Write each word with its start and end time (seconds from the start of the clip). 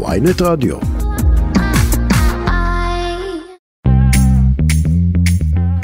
ויינט 0.00 0.42
רדיו. 0.42 0.76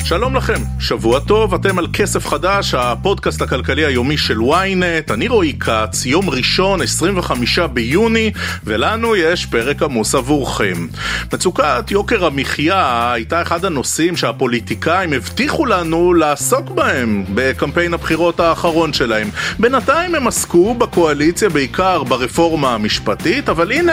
שלום 0.08 0.36
לכם, 0.36 0.62
שבוע 0.80 1.21
טוב, 1.21 1.54
אתם 1.54 1.78
על 1.78 1.87
כסף 1.92 2.26
חדש, 2.26 2.74
הפודקאסט 2.74 3.42
הכלכלי 3.42 3.84
היומי 3.84 4.16
של 4.16 4.38
ynet, 4.38 5.14
אני 5.14 5.28
רועי 5.28 5.53
כץ, 5.60 6.06
יום 6.06 6.30
ראשון, 6.30 6.82
25 6.82 7.58
ביוני, 7.58 8.32
ולנו 8.64 9.16
יש 9.16 9.47
פרק 9.47 9.83
עמוס 9.83 10.15
עבורכם. 10.15 10.87
מצוקת 11.33 11.90
יוקר 11.90 12.26
המחיה 12.26 13.12
הייתה 13.12 13.42
אחד 13.42 13.65
הנושאים 13.65 14.16
שהפוליטיקאים 14.16 15.12
הבטיחו 15.12 15.66
לנו 15.66 16.15
לעסוק 16.15 16.70
בהם 16.70 17.25
בקמפיין 17.34 17.95
הבחירות 17.95 18.41
האחרון 18.41 18.93
שלהם. 18.93 19.30
בינתיים 19.59 20.15
הם 20.15 20.29
עסקו 20.29 20.75
בקואליציה 20.75 21.48
בעיקר 21.48 22.02
ברפורמה 22.02 22.75
המשפטית, 22.75 23.48
אבל 23.48 23.73
הנה, 23.73 23.93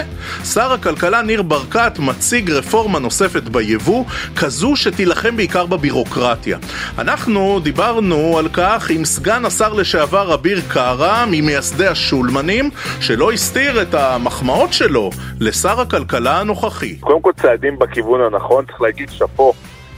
שר 0.54 0.73
הכלכלה 0.73 1.22
ניר 1.22 1.41
ברקת 1.41 2.00
מציג 2.00 2.52
רפורמה 2.52 3.00
נוספת 3.00 3.44
ביבוא, 3.44 4.05
כזו 4.36 4.76
שתילחם 4.76 5.38
בעיקר 5.38 5.66
בבירוקרטיה. 5.66 6.05
הדמוקרטיה. 6.05 6.58
אנחנו 6.98 7.59
דיברנו 7.59 8.38
על 8.38 8.48
כך 8.54 8.90
עם 8.90 9.05
סגן 9.05 9.45
השר 9.45 9.73
לשעבר 9.73 10.34
אביר 10.34 10.59
קארה, 10.73 11.26
ממייסדי 11.31 11.88
השולמנים, 11.88 12.70
שלא 13.02 13.31
הסתיר 13.31 13.81
את 13.81 13.94
המחמאות 13.94 14.73
שלו 14.73 15.09
לשר 15.40 15.81
הכלכלה 15.81 16.40
הנוכחי. 16.40 16.95
קודם 17.00 17.22
כל 17.22 17.31
צעדים 17.41 17.80
בכיוון 17.80 18.22
הנכון, 18.22 18.66
צריך 18.66 18.81
להגיד 18.81 19.09
שאפו 19.09 19.54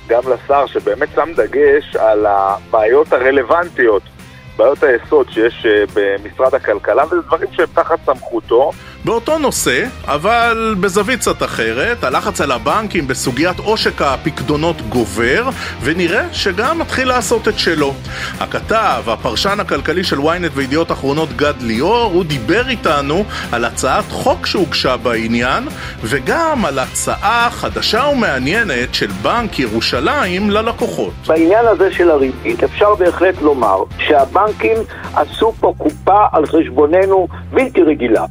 גם 0.07 0.21
לשר 0.33 0.65
שבאמת 0.65 1.09
שם 1.15 1.29
דגש 1.35 1.95
על 1.95 2.25
הבעיות 2.25 3.13
הרלוונטיות, 3.13 4.01
בעיות 4.57 4.83
היסוד 4.83 5.27
שיש 5.29 5.65
אה, 5.65 5.83
במשרד 5.93 6.55
הכלכלה, 6.55 7.05
וזה 7.05 7.21
דברים 7.21 7.49
שהם 7.51 7.67
תחת 7.73 7.99
סמכותו. 8.05 8.71
באותו 9.05 9.37
נושא, 9.37 9.85
אבל 10.05 10.75
בזווית 10.79 11.19
קצת 11.19 11.43
אחרת, 11.43 12.03
הלחץ 12.03 12.41
על 12.41 12.51
הבנקים 12.51 13.07
בסוגיית 13.07 13.59
עושק 13.59 14.01
הפקדונות 14.01 14.81
גובר, 14.81 15.49
ונראה 15.81 16.33
שגם 16.33 16.79
מתחיל 16.79 17.07
לעשות 17.07 17.47
את 17.47 17.59
שלו. 17.59 17.93
הכתב, 18.39 19.03
הפרשן 19.07 19.59
הכלכלי 19.59 20.03
של 20.03 20.19
ynet 20.19 20.51
וידיעות 20.53 20.91
אחרונות 20.91 21.29
גד 21.35 21.53
ליאור, 21.61 22.11
הוא 22.13 22.23
דיבר 22.23 22.69
איתנו 22.69 23.23
על 23.51 23.65
הצעת 23.65 24.05
חוק 24.09 24.45
שהוגשה 24.45 24.97
בעניין, 24.97 25.63
וגם 26.03 26.65
על 26.65 26.79
הצעה 26.79 27.49
חדשה 27.51 28.03
ומעניינת 28.13 28.95
של 28.95 29.11
בנק 29.21 29.59
ירושלים 29.59 30.49
ללקוחות. 30.49 31.13
בעניין 31.27 31.67
הזה 31.67 31.91
של 31.91 32.11
הריבית 32.11 32.63
אפשר 32.63 32.95
בהחלט 32.95 33.41
לומר 33.41 33.83
שהבנקים 33.97 34.77
עשו 35.13 35.53
פה 35.59 35.73
קופה 35.77 36.25
על 36.31 36.45
חשבוננו 36.45 37.27
בלתי 37.53 37.81
רגילה. 37.81 38.25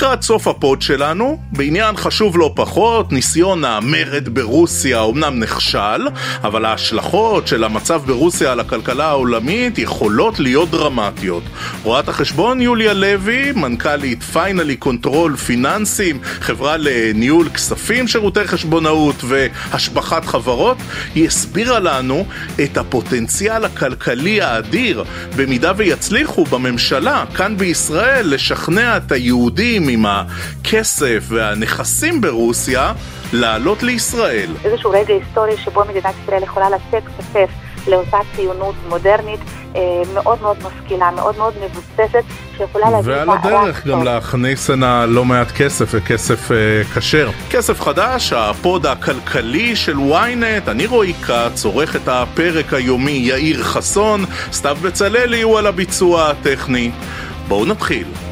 לקראת 0.00 0.22
סוף 0.22 0.48
הפוד 0.48 0.82
שלנו, 0.82 1.38
בעניין 1.52 1.96
חשוב 1.96 2.38
לא 2.38 2.52
פחות, 2.54 3.12
ניסיון 3.12 3.64
המרד 3.64 4.28
ברוסיה 4.28 5.00
אומנם 5.00 5.38
נכשל, 5.38 6.08
אבל 6.42 6.64
ההשלכות 6.64 7.46
של 7.46 7.64
המצב 7.64 8.02
ברוסיה 8.06 8.52
על 8.52 8.60
הכלכלה 8.60 9.06
העולמית 9.06 9.78
יכולות 9.78 10.40
להיות 10.40 10.70
דרמטיות. 10.70 11.42
רואת 11.82 12.08
החשבון 12.08 12.60
יוליה 12.60 12.92
לוי, 12.92 13.52
מנכ"לית 13.52 14.22
פיינלי 14.22 14.76
קונטרול 14.76 15.36
פיננסים, 15.36 16.18
חברה 16.22 16.76
לניהול 16.76 17.48
כספים, 17.48 18.08
שירותי 18.08 18.44
חשבונאות 18.44 19.24
והשבחת 19.24 20.24
חברות, 20.24 20.76
היא 21.14 21.26
הסבירה 21.26 21.78
לנו 21.78 22.26
את 22.64 22.76
הפוטנציאל 22.76 23.64
הכלכלי 23.64 24.42
האדיר 24.42 25.04
במידה 25.36 25.72
ויצליחו 25.76 26.44
בממשלה, 26.44 27.24
כאן 27.34 27.56
בישראל, 27.56 28.34
לשכנע 28.34 28.96
את 28.96 29.12
היהודים 29.12 29.89
עם 29.90 30.06
הכסף 30.06 31.24
והנכסים 31.28 32.20
ברוסיה 32.20 32.92
לעלות 33.32 33.82
לישראל. 33.82 34.50
איזשהו 34.64 34.90
רגע 34.90 35.14
היסטורי 35.14 35.56
שבו 35.56 35.84
מדינת 35.84 36.14
ישראל 36.22 36.42
יכולה 36.42 36.70
לצאת 36.70 37.02
כתף 37.18 37.50
לאותה 37.88 38.18
ציונות 38.36 38.74
מודרנית 38.88 39.40
אה, 39.76 40.02
מאוד 40.14 40.42
מאוד 40.42 40.56
משכילה, 40.58 41.10
מאוד 41.10 41.36
מאוד 41.38 41.54
מבוססת, 41.64 42.24
שיכולה 42.56 42.90
להביא... 42.90 43.14
ועל 43.14 43.30
הדרך 43.30 43.86
גם 43.86 44.02
להכניס 44.02 44.70
הנה 44.70 45.06
לא 45.06 45.24
מעט 45.24 45.52
כסף 45.52 45.90
וכסף 45.90 46.52
אה, 46.52 46.56
כשר. 46.94 47.30
כסף 47.50 47.80
חדש, 47.80 48.32
הפוד 48.32 48.86
הכלכלי 48.86 49.76
של 49.76 49.96
ynet, 49.96 50.70
אני 50.70 50.86
רועי 50.86 51.14
כץ, 51.14 51.64
עורך 51.64 51.96
את 51.96 52.08
הפרק 52.08 52.74
היומי 52.74 53.10
יאיר 53.10 53.62
חסון, 53.62 54.24
סתיו 54.52 54.78
בצללי 54.82 55.42
הוא 55.42 55.58
על 55.58 55.66
הביצוע 55.66 56.30
הטכני. 56.30 56.90
בואו 57.48 57.64
נתחיל. 57.64 58.29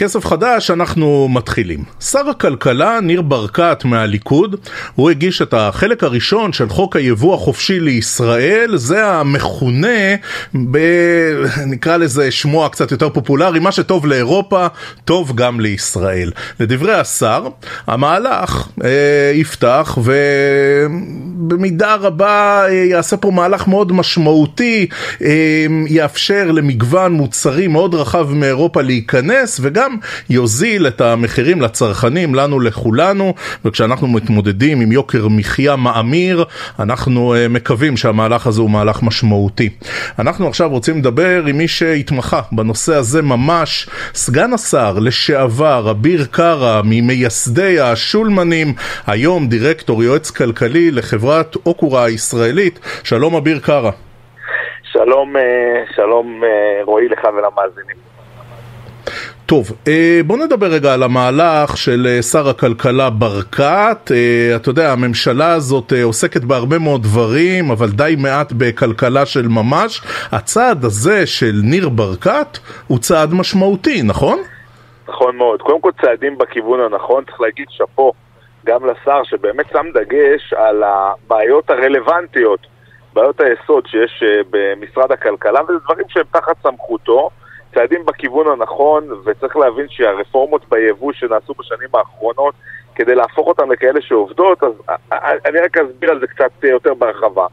כסף 0.00 0.26
חדש, 0.26 0.70
אנחנו 0.70 1.28
מתחילים. 1.28 1.84
שר 2.00 2.28
הכלכלה 2.30 2.98
ניר 3.02 3.22
ברקת 3.22 3.84
מהליכוד, 3.84 4.56
הוא 4.94 5.10
הגיש 5.10 5.42
את 5.42 5.54
החלק 5.54 6.04
הראשון 6.04 6.52
של 6.52 6.68
חוק 6.68 6.96
היבוא 6.96 7.34
החופשי 7.34 7.80
לישראל, 7.80 8.76
זה 8.76 9.06
המכונה, 9.06 10.14
ב... 10.70 10.78
נקרא 11.66 11.96
לזה 11.96 12.30
שמו 12.30 12.68
קצת 12.72 12.90
יותר 12.90 13.08
פופולרי, 13.10 13.58
מה 13.58 13.72
שטוב 13.72 14.06
לאירופה, 14.06 14.66
טוב 15.04 15.32
גם 15.34 15.60
לישראל. 15.60 16.30
לדברי 16.60 16.94
השר, 16.94 17.48
המהלך 17.86 18.68
אה, 18.84 19.32
יפתח 19.34 19.98
ובמידה 20.02 21.94
רבה 21.94 22.64
אה, 22.68 22.72
יעשה 22.72 23.16
פה 23.16 23.30
מהלך 23.30 23.68
מאוד 23.68 23.92
משמעותי, 23.92 24.86
אה, 25.24 25.66
יאפשר 25.88 26.50
למגוון 26.50 27.12
מוצרים 27.12 27.72
מאוד 27.72 27.94
רחב 27.94 28.32
מאירופה 28.32 28.82
להיכנס 28.82 29.60
וגם 29.62 29.89
גם 29.90 29.96
יוזיל 30.30 30.86
את 30.86 31.00
המחירים 31.00 31.60
לצרכנים, 31.60 32.34
לנו 32.34 32.60
לכולנו, 32.60 33.34
וכשאנחנו 33.64 34.08
מתמודדים 34.08 34.80
עם 34.80 34.92
יוקר 34.92 35.28
מחיה 35.28 35.76
מאמיר, 35.76 36.44
אנחנו 36.78 37.34
uh, 37.34 37.48
מקווים 37.48 37.96
שהמהלך 37.96 38.46
הזה 38.46 38.60
הוא 38.60 38.70
מהלך 38.70 39.02
משמעותי. 39.02 39.68
אנחנו 40.18 40.48
עכשיו 40.48 40.68
רוצים 40.68 40.98
לדבר 40.98 41.44
עם 41.46 41.58
מי 41.58 41.68
שהתמחה 41.68 42.40
בנושא 42.52 42.94
הזה 42.94 43.22
ממש, 43.22 43.88
סגן 44.14 44.52
השר 44.52 44.98
לשעבר, 44.98 45.90
אביר 45.90 46.26
קארה, 46.30 46.80
ממייסדי 46.84 47.80
השולמנים, 47.80 48.74
היום 49.06 49.48
דירקטור, 49.48 50.02
יועץ 50.02 50.30
כלכלי 50.30 50.90
לחברת 50.90 51.56
אוקורה 51.66 52.04
הישראלית. 52.04 52.78
שלום 53.04 53.34
אביר 53.34 53.58
קארה. 53.58 53.90
שלום, 54.92 55.36
אה, 55.36 55.42
שלום 55.94 56.44
אה, 56.44 56.84
רועי 56.84 57.08
לך 57.08 57.24
ולמאזינים. 57.24 58.09
טוב, 59.50 59.66
אה, 59.88 60.20
בוא 60.26 60.36
נדבר 60.36 60.66
רגע 60.66 60.94
על 60.94 61.02
המהלך 61.02 61.76
של 61.76 62.06
אה, 62.08 62.22
שר 62.22 62.48
הכלכלה 62.48 63.10
ברקת. 63.10 64.10
אה, 64.10 64.56
אתה 64.56 64.68
יודע, 64.70 64.92
הממשלה 64.92 65.52
הזאת 65.52 65.92
עוסקת 66.02 66.44
בהרבה 66.44 66.78
מאוד 66.78 67.02
דברים, 67.02 67.70
אבל 67.70 67.86
די 67.86 68.14
מעט 68.18 68.52
בכלכלה 68.52 69.26
של 69.26 69.48
ממש. 69.48 70.02
הצעד 70.32 70.84
הזה 70.84 71.26
של 71.26 71.52
ניר 71.64 71.88
ברקת 71.88 72.58
הוא 72.86 72.98
צעד 72.98 73.34
משמעותי, 73.34 74.02
נכון? 74.02 74.38
נכון 75.08 75.36
מאוד. 75.36 75.62
קודם 75.62 75.80
כל 75.80 75.90
צעדים 76.02 76.38
בכיוון 76.38 76.80
הנכון, 76.80 77.24
צריך 77.24 77.40
להגיד 77.40 77.66
שאפו 77.70 78.12
גם 78.66 78.80
לשר 78.86 79.22
שבאמת 79.24 79.66
שם 79.72 79.86
דגש 79.94 80.52
על 80.56 80.82
הבעיות 80.82 81.70
הרלוונטיות, 81.70 82.60
בעיות 83.14 83.40
היסוד 83.40 83.86
שיש 83.86 84.22
במשרד 84.50 85.12
הכלכלה, 85.12 85.60
וזה 85.62 85.78
דברים 85.84 86.06
שהם 86.08 86.24
תחת 86.32 86.56
סמכותו. 86.62 87.30
צעדים 87.74 88.06
בכיוון 88.06 88.46
הנכון, 88.48 89.08
וצריך 89.24 89.56
להבין 89.56 89.86
שהרפורמות 89.88 90.68
ביבוא 90.68 91.12
שנעשו 91.12 91.54
בשנים 91.58 91.88
האחרונות, 91.94 92.54
כדי 92.94 93.14
להפוך 93.14 93.46
אותן 93.46 93.68
לכאלה 93.68 94.00
שעובדות, 94.00 94.62
אז 94.62 94.72
אני 95.46 95.58
רק 95.60 95.76
אסביר 95.78 96.10
על 96.10 96.20
זה 96.20 96.26
קצת 96.26 96.64
יותר 96.64 96.94
בהרחבה. 96.94 97.46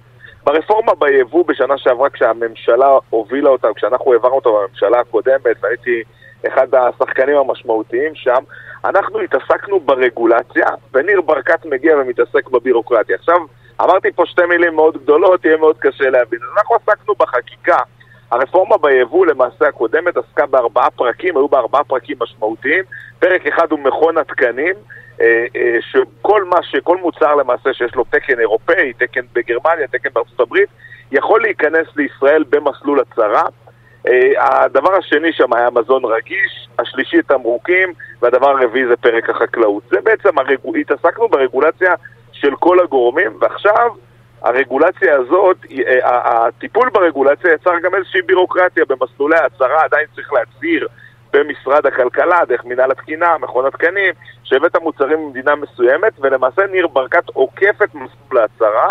ברפורמה 0.44 0.92
ביבוא 1.00 1.46
בשנה 1.46 1.78
שעברה, 1.78 2.10
כשהממשלה 2.10 2.98
הובילה 3.10 3.50
אותה, 3.50 3.68
כשאנחנו 3.76 4.14
העברנו 4.14 4.36
אותה 4.36 4.50
בממשלה 4.50 5.00
הקודמת, 5.00 5.56
והייתי 5.62 6.04
אחד 6.48 6.68
השחקנים 6.76 7.38
המשמעותיים 7.38 8.16
שם, 8.16 8.44
אנחנו 8.86 9.20
התעסקנו 9.20 9.80
ברגולציה, 9.80 10.68
וניר 10.94 11.22
ברקת 11.22 11.66
מגיע 11.66 11.98
ומתעסק 11.98 12.50
בבירוקרטיה. 12.50 13.16
עכשיו, 13.16 13.38
אמרתי 13.82 14.12
פה 14.12 14.24
שתי 14.26 14.46
מילים 14.46 14.76
מאוד 14.76 14.98
גדולות, 14.98 15.46
יהיה 15.46 15.58
מאוד 15.58 15.78
קשה 15.80 16.10
להבין. 16.10 16.40
אנחנו 16.58 16.76
עסקנו 16.76 17.14
בחקיקה. 17.20 17.78
הרפורמה 18.32 18.78
ביבוא 18.78 19.26
למעשה 19.26 19.68
הקודמת 19.68 20.18
עסקה 20.18 20.46
בארבעה 20.46 20.90
פרקים, 20.90 21.38
היו 21.38 21.48
בה 21.48 21.60
ארבעה 21.60 21.84
פרקים 21.84 22.18
משמעותיים. 22.20 22.84
פרק 23.20 23.48
אחד 23.48 23.72
הוא 23.72 23.80
מכון 23.80 24.18
התקנים, 24.18 24.76
אה, 25.22 25.46
אה, 25.56 25.78
שכל 25.82 26.44
מה, 26.44 26.58
שכל 26.64 26.98
מוצר 26.98 27.36
למעשה 27.36 27.74
שיש 27.74 27.96
לו 27.96 28.04
תקן 28.04 28.40
אירופאי, 28.40 28.94
תקן 28.94 29.22
בגרמניה, 29.34 29.88
תקן 29.88 30.10
בארצות 30.14 30.40
הברית, 30.40 30.70
יכול 31.12 31.42
להיכנס 31.42 31.88
לישראל 31.96 32.44
במסלול 32.50 33.00
הצהרה. 33.00 33.44
אה, 34.08 34.64
הדבר 34.66 34.96
השני 34.96 35.34
שם 35.34 35.54
היה 35.54 35.70
מזון 35.70 36.06
רגיש, 36.06 36.68
השלישי 36.80 37.22
תמרוקים, 37.22 37.94
והדבר 38.22 38.50
הרביעי 38.50 38.88
זה 38.88 38.96
פרק 38.96 39.30
החקלאות. 39.30 39.84
זה 39.92 40.02
בעצם, 40.04 40.40
הרגו... 40.40 40.76
התעסקנו 40.76 41.28
ברגולציה 41.28 41.94
של 42.32 42.56
כל 42.56 42.80
הגורמים, 42.80 43.38
ועכשיו 43.40 43.90
הרגולציה 44.42 45.16
הזאת, 45.16 45.58
אה, 45.72 46.48
הטיפול 46.48 46.90
ברגולציה 46.90 47.54
יצר 47.54 47.80
גם 47.84 47.96
איזושהי 47.96 48.22
בירוקרטיה 48.22 48.84
במסלולי 48.86 49.38
ההצהרה, 49.38 49.84
עדיין 49.84 50.06
צריך 50.16 50.34
להצהיר 50.34 50.88
משרד 51.44 51.86
הכלכלה, 51.86 52.46
דרך 52.48 52.66
מינהל 52.66 52.92
התקינה, 52.92 53.38
מכון 53.38 53.66
התקנים, 53.66 54.14
שהבאת 54.44 54.76
מוצרים 54.76 55.20
ממדינה 55.20 55.56
מסוימת, 55.56 56.14
ולמעשה 56.20 56.62
ניר 56.72 56.88
ברקת 56.88 57.30
עוקף 57.34 57.82
את 57.84 57.96
מסלול 57.96 58.42
ההצהרה, 58.42 58.88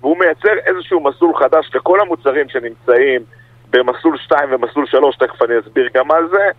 והוא 0.00 0.18
מייצר 0.18 0.58
איזשהו 0.66 1.00
מסלול 1.00 1.36
חדש 1.36 1.70
לכל 1.74 2.00
המוצרים 2.00 2.48
שנמצאים 2.48 3.22
במסלול 3.70 4.18
2 4.18 4.48
ומסלול 4.52 4.86
3, 4.86 5.16
תכף 5.16 5.42
אני 5.42 5.58
אסביר 5.58 5.88
גם 5.94 6.10
על 6.10 6.28
זה, 6.28 6.50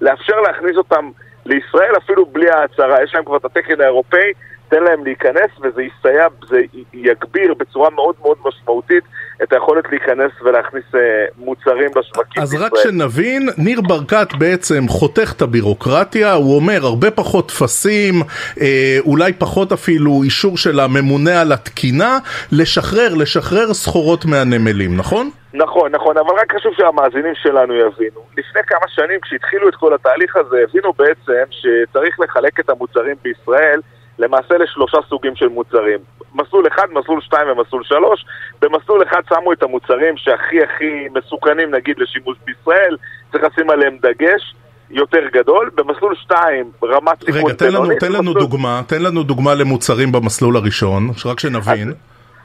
לאפשר 0.00 0.40
להכניס 0.40 0.76
אותם 0.76 1.10
לישראל 1.46 1.96
אפילו 1.96 2.26
בלי 2.26 2.50
ההצהרה, 2.50 3.02
יש 3.02 3.14
להם 3.14 3.24
כבר 3.24 3.36
את 3.36 3.44
התקן 3.44 3.80
האירופאי, 3.80 4.32
תן 4.68 4.82
להם 4.82 5.04
להיכנס 5.04 5.50
וזה 5.62 5.82
יסייע, 5.82 6.26
זה 6.48 6.60
יגביר 6.92 7.54
בצורה 7.54 7.90
מאוד 7.90 8.14
מאוד 8.22 8.36
משמעותית 8.44 9.04
את 9.42 9.52
היכולת 9.52 9.84
להיכנס 9.90 10.32
ולהכניס 10.42 10.84
אה, 10.94 11.00
מוצרים 11.36 11.90
לשווקים 11.96 12.42
אז 12.42 12.54
רק 12.54 12.72
שנבין, 12.82 13.48
ניר 13.58 13.80
ברקת 13.88 14.28
בעצם 14.38 14.88
חותך 14.88 15.32
את 15.36 15.42
הבירוקרטיה, 15.42 16.32
הוא 16.32 16.56
אומר 16.56 16.78
הרבה 16.82 17.10
פחות 17.10 17.48
טפסים, 17.48 18.14
אה, 18.60 18.96
אולי 19.06 19.32
פחות 19.32 19.72
אפילו 19.72 20.22
אישור 20.22 20.56
של 20.56 20.80
הממונה 20.80 21.40
על 21.40 21.52
התקינה, 21.52 22.18
לשחרר, 22.52 23.14
לשחרר 23.14 23.74
סחורות 23.74 24.24
מהנמלים, 24.24 24.96
נכון? 24.96 25.30
נכון, 25.54 25.92
נכון, 25.92 26.18
אבל 26.18 26.34
רק 26.40 26.52
חשוב 26.54 26.72
שהמאזינים 26.76 27.34
שלנו 27.34 27.74
יבינו. 27.74 28.20
לפני 28.38 28.60
כמה 28.66 28.88
שנים 28.88 29.20
כשהתחילו 29.20 29.68
את 29.68 29.74
כל 29.74 29.94
התהליך 29.94 30.36
הזה, 30.36 30.56
הבינו 30.68 30.92
בעצם 30.92 31.44
שצריך 31.50 32.20
לחלק 32.20 32.60
את 32.60 32.70
המוצרים 32.70 33.16
בישראל 33.22 33.80
למעשה 34.18 34.58
לשלושה 34.58 34.98
סוגים 35.08 35.36
של 35.36 35.48
מוצרים. 35.48 35.98
מסלול 36.34 36.66
אחד, 36.66 36.86
מסלול 36.92 37.20
שתיים 37.20 37.48
ומסלול 37.48 37.84
שלוש. 37.84 38.24
במסלול 38.62 39.02
אחד 39.02 39.20
שמו 39.28 39.52
את 39.52 39.62
המוצרים 39.62 40.16
שהכי 40.16 40.62
הכי 40.62 41.08
מסוכנים 41.14 41.74
נגיד 41.74 41.98
לשימוש 41.98 42.36
בישראל, 42.44 42.96
צריך 43.32 43.44
לשים 43.44 43.70
עליהם 43.70 43.96
דגש. 44.02 44.54
יותר 44.90 45.28
גדול, 45.32 45.70
במסלול 45.74 46.14
2 46.14 46.70
רמת 46.84 47.24
סיכון 47.24 47.32
בינונית. 47.34 47.62
רגע, 47.62 47.70
תן 47.70 47.72
לנו, 47.72 47.98
תן 48.00 48.12
לנו 48.12 48.34
דוגמה, 48.34 48.80
תן 48.86 49.02
לנו 49.02 49.22
דוגמה 49.22 49.54
למוצרים 49.54 50.12
במסלול 50.12 50.56
הראשון, 50.56 51.10
רק 51.26 51.40
שנבין. 51.40 51.88
אז, 51.88 51.94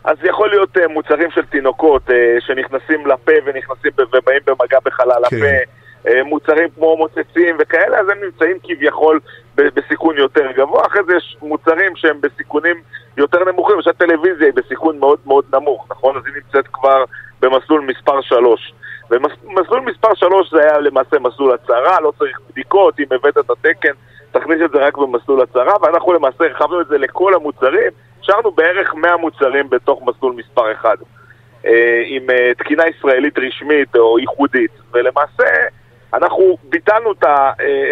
אז 0.04 0.18
יכול 0.24 0.50
להיות 0.50 0.78
uh, 0.78 0.88
מוצרים 0.88 1.32
של 1.32 1.46
תינוקות 1.46 2.10
uh, 2.10 2.14
שנכנסים 2.40 3.08
לפה 3.08 3.32
ונכנסים 3.46 3.92
ובאים 3.98 4.42
במגע 4.46 4.78
בחלל 4.86 5.22
כן. 5.30 5.38
הפה. 5.38 5.46
אה, 6.08 6.24
מוצרים 6.24 6.68
כמו 6.76 6.98
מוצצים 6.98 7.58
וכאלה, 7.60 8.00
אז 8.00 8.10
הם 8.10 8.18
נמצאים 8.24 8.58
כביכול 8.64 9.20
בסיכון 9.56 10.18
יותר 10.18 10.52
גבוה. 10.52 10.86
אחרי 10.88 11.02
זה 11.08 11.16
יש 11.16 11.38
מוצרים 11.42 11.96
שהם 11.96 12.22
בסיכונים 12.22 12.82
יותר 13.18 13.44
נמוכים, 13.44 13.76
למשל 13.76 13.92
טלוויזיה 13.92 14.46
היא 14.46 14.54
בסיכון 14.54 15.00
מאוד 15.00 15.20
מאוד 15.26 15.46
נמוך, 15.54 15.88
נכון? 15.92 16.18
אז 16.18 16.24
היא 16.26 16.34
נמצאת 16.36 16.68
כבר 16.74 17.04
במסלול 17.40 17.82
מספר 17.82 18.22
3. 18.22 18.74
ומסלול 19.12 19.80
מספר 19.80 20.16
3 20.16 20.50
זה 20.52 20.60
היה 20.60 20.80
למעשה 20.80 21.20
מסלול 21.20 21.54
הצהרה, 21.54 22.02
לא 22.02 22.14
צריך 22.20 22.40
בדיקות, 22.50 23.00
אם 23.00 23.06
הבאת 23.12 23.38
את 23.38 23.50
התקן, 23.50 23.94
תכניס 24.32 24.58
את 24.66 24.72
זה 24.72 24.78
רק 24.78 24.98
במסלול 24.98 25.42
הצהרה, 25.42 25.74
ואנחנו 25.82 26.14
למעשה 26.14 26.44
הרחבנו 26.44 26.82
את 26.82 26.88
זה 26.88 26.98
לכל 26.98 27.34
המוצרים, 27.34 27.92
השארנו 28.22 28.52
בערך 28.52 28.96
100 28.96 29.18
מוצרים 29.18 29.70
בתוך 29.70 30.02
מסלול 30.02 30.34
מספר 30.38 30.72
1. 30.72 30.90
אה, 31.66 32.04
עם 32.06 32.30
אה, 32.30 32.54
תקינה 32.58 32.84
ישראלית 32.88 33.40
רשמית 33.40 33.96
או 33.96 34.20
ייחודית, 34.20 34.72
ולמעשה 34.94 35.46
אנחנו 36.14 36.58
ביטלנו 36.64 37.12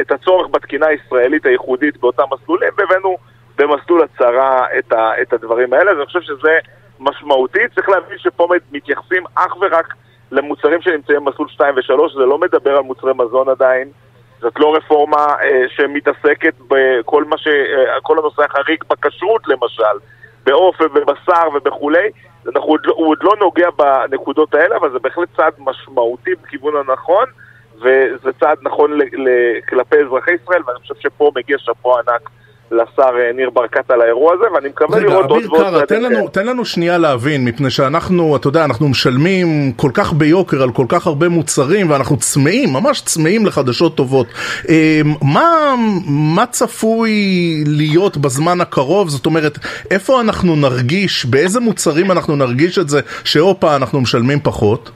את 0.02 0.12
הצורך 0.12 0.48
בתקינה 0.52 0.88
הישראלית 0.88 1.46
הייחודית 1.46 1.98
באותם 1.98 2.24
מסלולים 2.32 2.70
והבאנו 2.78 3.18
במסלול 3.58 4.02
הצהרה 4.04 4.66
את, 5.22 5.34
הדברים 5.34 5.74
האלה, 5.74 5.92
ואני 5.94 6.06
חושב 6.06 6.22
שזה 6.22 6.60
משמעותי. 7.00 7.60
צריך 7.76 7.90
להבין 7.90 8.18
שפה 8.18 8.48
מתייחסים 8.72 9.24
אך 9.36 9.56
ורק 9.62 9.94
למוצרים 10.32 10.82
שנמצאים 10.82 11.26
במסלול 11.26 11.48
2 11.48 11.76
ו-3, 11.76 12.14
זה 12.14 12.26
לא 12.26 12.38
מדבר 12.38 12.78
על 12.78 12.84
מוצרי 12.84 13.14
מזון 13.14 13.50
עדיין. 13.50 13.92
זאת 14.40 14.60
לא 14.60 14.76
רפורמה 14.76 15.26
אה, 15.44 15.62
שמתעסקת 15.70 16.54
בכל 16.68 17.24
מה 17.24 17.38
ש... 17.38 17.48
אה, 17.48 18.02
כל 18.02 18.20
הנושא 18.20 18.44
החריג 18.44 18.84
בכשרות 18.90 19.48
למשל, 19.48 20.06
בעוף 20.44 20.76
ובבשר 20.82 21.48
וכולי. 21.66 22.10
אנחנו, 22.48 22.76
הוא 22.88 23.08
עוד 23.08 23.24
לא 23.24 23.32
נוגע 23.40 23.70
בנקודות 23.70 24.54
האלה, 24.54 24.78
אבל 24.78 24.92
זה 24.92 25.00
בהחלט 25.00 25.30
צעד 25.38 25.54
משמעותי 25.58 26.32
בכיוון 26.44 26.74
הנכון. 26.76 27.26
וזה 27.82 28.32
צעד 28.40 28.58
נכון 28.62 29.00
כלפי 29.70 29.96
אזרחי 30.08 30.32
ישראל, 30.44 30.62
ואני 30.68 30.80
חושב 30.80 30.96
שפה 31.00 31.32
מגיע 31.36 31.58
שאפו 31.60 31.98
ענק 31.98 32.30
לשר 32.72 33.16
אה, 33.20 33.32
ניר 33.34 33.50
ברקת 33.50 33.92
על 33.92 34.02
האירוע 34.02 34.34
הזה, 34.34 34.44
ואני 34.54 34.70
מקווה 34.70 34.98
רגע, 34.98 35.08
לראות 35.08 35.30
עוד 35.30 35.46
ועוד... 35.46 35.62
רגע, 35.62 35.70
אביר 35.70 36.10
קארה, 36.10 36.28
תן 36.28 36.46
לנו 36.46 36.66
שנייה 36.66 36.98
להבין, 36.98 37.46
מפני 37.46 37.70
שאנחנו, 37.70 38.36
אתה 38.36 38.48
יודע, 38.48 38.66
אנחנו 38.66 38.90
משלמים 38.90 39.72
כל 39.76 39.92
כך 39.94 40.14
ביוקר 40.14 40.64
על 40.64 40.72
כל 40.72 40.86
כך 40.90 41.08
הרבה 41.08 41.30
מוצרים, 41.30 41.90
ואנחנו 41.90 42.18
צמאים, 42.18 42.74
ממש 42.74 43.02
צמאים 43.02 43.46
לחדשות 43.46 43.96
טובות. 43.96 44.28
אה, 44.70 45.02
מה, 45.22 45.76
מה 46.08 46.46
צפוי 46.46 47.12
להיות 47.68 48.18
בזמן 48.18 48.62
הקרוב? 48.62 49.10
זאת 49.10 49.26
אומרת, 49.26 49.58
איפה 49.92 50.22
אנחנו 50.22 50.56
נרגיש, 50.56 51.26
באיזה 51.26 51.60
מוצרים 51.60 52.12
אנחנו 52.12 52.36
נרגיש 52.36 52.80
את 52.80 52.90
זה, 52.90 53.00
שהופה, 53.24 53.76
אנחנו 53.76 54.02
משלמים 54.02 54.40
פחות? 54.44 54.92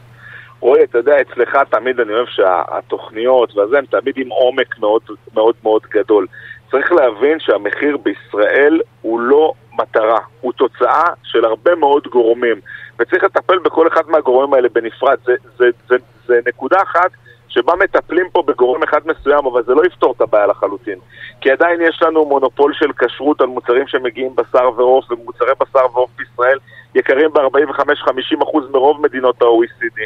רועי, 0.65 0.83
אתה 0.83 0.97
יודע, 0.97 1.21
אצלך 1.21 1.57
תמיד 1.69 1.99
אני 1.99 2.13
אוהב 2.13 2.27
שהתוכניות 2.27 3.57
והזה 3.57 3.77
הם 3.77 3.85
תמיד 3.85 4.17
עם 4.17 4.29
עומק 4.29 4.79
מאוד 4.79 5.01
מאוד 5.33 5.55
מאוד 5.63 5.81
גדול. 5.93 6.27
צריך 6.71 6.91
להבין 6.91 7.39
שהמחיר 7.39 7.97
בישראל 7.97 8.81
הוא 9.01 9.19
לא 9.19 9.53
מטרה, 9.79 10.19
הוא 10.41 10.53
תוצאה 10.53 11.03
של 11.23 11.45
הרבה 11.45 11.75
מאוד 11.75 12.07
גורמים. 12.07 12.61
וצריך 12.99 13.23
לטפל 13.23 13.59
בכל 13.59 13.87
אחד 13.87 14.01
מהגורמים 14.07 14.53
האלה 14.53 14.69
בנפרד. 14.69 15.17
זה, 15.25 15.33
זה, 15.57 15.65
זה, 15.89 15.95
זה 16.27 16.39
נקודה 16.47 16.77
אחת 16.81 17.11
שבה 17.47 17.73
מטפלים 17.75 18.29
פה 18.31 18.43
בגורם 18.47 18.83
אחד 18.83 19.01
מסוים, 19.05 19.45
אבל 19.45 19.63
זה 19.63 19.73
לא 19.73 19.85
יפתור 19.85 20.13
את 20.17 20.21
הבעיה 20.21 20.47
לחלוטין. 20.47 20.99
כי 21.41 21.51
עדיין 21.51 21.81
יש 21.81 22.01
לנו 22.01 22.25
מונופול 22.25 22.73
של 22.73 22.91
כשרות 22.97 23.41
על 23.41 23.47
מוצרים 23.47 23.87
שמגיעים 23.87 24.35
בשר 24.35 24.69
ועוף, 24.75 25.11
ומוצרי 25.11 25.51
בשר 25.59 25.85
ועוף 25.93 26.09
בישראל 26.17 26.57
יקרים 26.95 27.33
ב-45-50% 27.33 28.59
מרוב 28.71 29.01
מדינות 29.01 29.41
ה-OECD. 29.41 29.99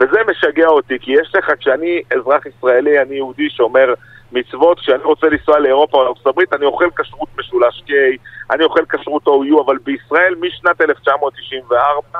וזה 0.00 0.18
משגע 0.30 0.66
אותי, 0.66 0.98
כי 1.00 1.12
יש 1.12 1.34
לך, 1.34 1.52
כשאני 1.60 2.02
אזרח 2.16 2.46
ישראלי, 2.46 3.02
אני 3.02 3.14
יהודי 3.14 3.50
שומר 3.50 3.94
מצוות, 4.32 4.80
כשאני 4.80 5.02
רוצה 5.02 5.26
לנסוע 5.26 5.58
לאירופה 5.58 5.98
או 5.98 6.04
לארצות 6.04 6.26
הברית, 6.26 6.52
אני 6.52 6.64
אוכל 6.64 6.88
כשרות 6.96 7.28
משולש 7.38 7.82
K, 7.86 7.92
אני 8.50 8.64
אוכל 8.64 8.84
כשרות 8.88 9.26
OU, 9.26 9.60
אבל 9.64 9.78
בישראל 9.84 10.34
משנת 10.40 10.80
1994 10.80 12.18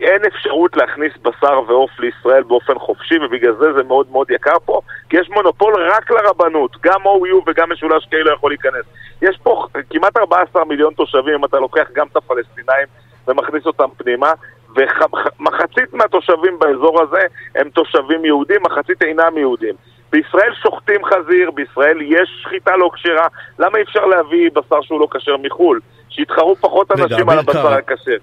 אין 0.00 0.24
אפשרות 0.24 0.76
להכניס 0.76 1.12
בשר 1.22 1.60
ועוף 1.68 1.90
לישראל 1.98 2.42
באופן 2.42 2.78
חופשי, 2.78 3.18
ובגלל 3.18 3.54
זה 3.60 3.72
זה 3.72 3.82
מאוד 3.82 4.06
מאוד 4.10 4.30
יקר 4.30 4.58
פה, 4.64 4.80
כי 5.08 5.16
יש 5.16 5.30
מונופול 5.30 5.74
רק 5.90 6.10
לרבנות, 6.10 6.76
גם 6.82 7.06
OU 7.06 7.42
וגם 7.46 7.72
משולש 7.72 8.04
K 8.04 8.16
לא 8.16 8.32
יכול 8.34 8.50
להיכנס. 8.50 8.84
יש 9.22 9.38
פה 9.42 9.66
כמעט 9.90 10.16
14 10.16 10.64
מיליון 10.64 10.94
תושבים, 10.94 11.34
אם 11.34 11.44
אתה 11.44 11.58
לוקח 11.58 11.86
גם 11.92 12.06
את 12.06 12.16
הפלסטינאים 12.16 12.86
ומכניס 13.28 13.66
אותם 13.66 13.88
פנימה, 13.96 14.32
ומחצית 14.68 15.92
מהתושבים 15.92 16.58
באזור 16.58 17.02
הזה 17.02 17.20
הם 17.54 17.70
תושבים 17.70 18.24
יהודים, 18.24 18.60
מחצית 18.62 19.02
אינם 19.02 19.38
יהודים. 19.38 19.74
בישראל 20.12 20.54
שוחטים 20.62 21.04
חזיר, 21.04 21.50
בישראל 21.50 21.98
יש 22.02 22.40
שחיטה 22.42 22.76
לא 22.76 22.90
כשרה, 22.94 23.26
למה 23.58 23.78
אי 23.78 23.82
אפשר 23.82 24.06
להביא 24.06 24.50
בשר 24.54 24.82
שהוא 24.82 25.00
לא 25.00 25.08
כשר 25.10 25.36
מחו"ל? 25.36 25.80
שיתחרו 26.10 26.56
פחות 26.56 26.90
אנשים 26.92 27.28
על 27.28 27.38
הבשר 27.38 27.72
הכשר. 27.72 28.16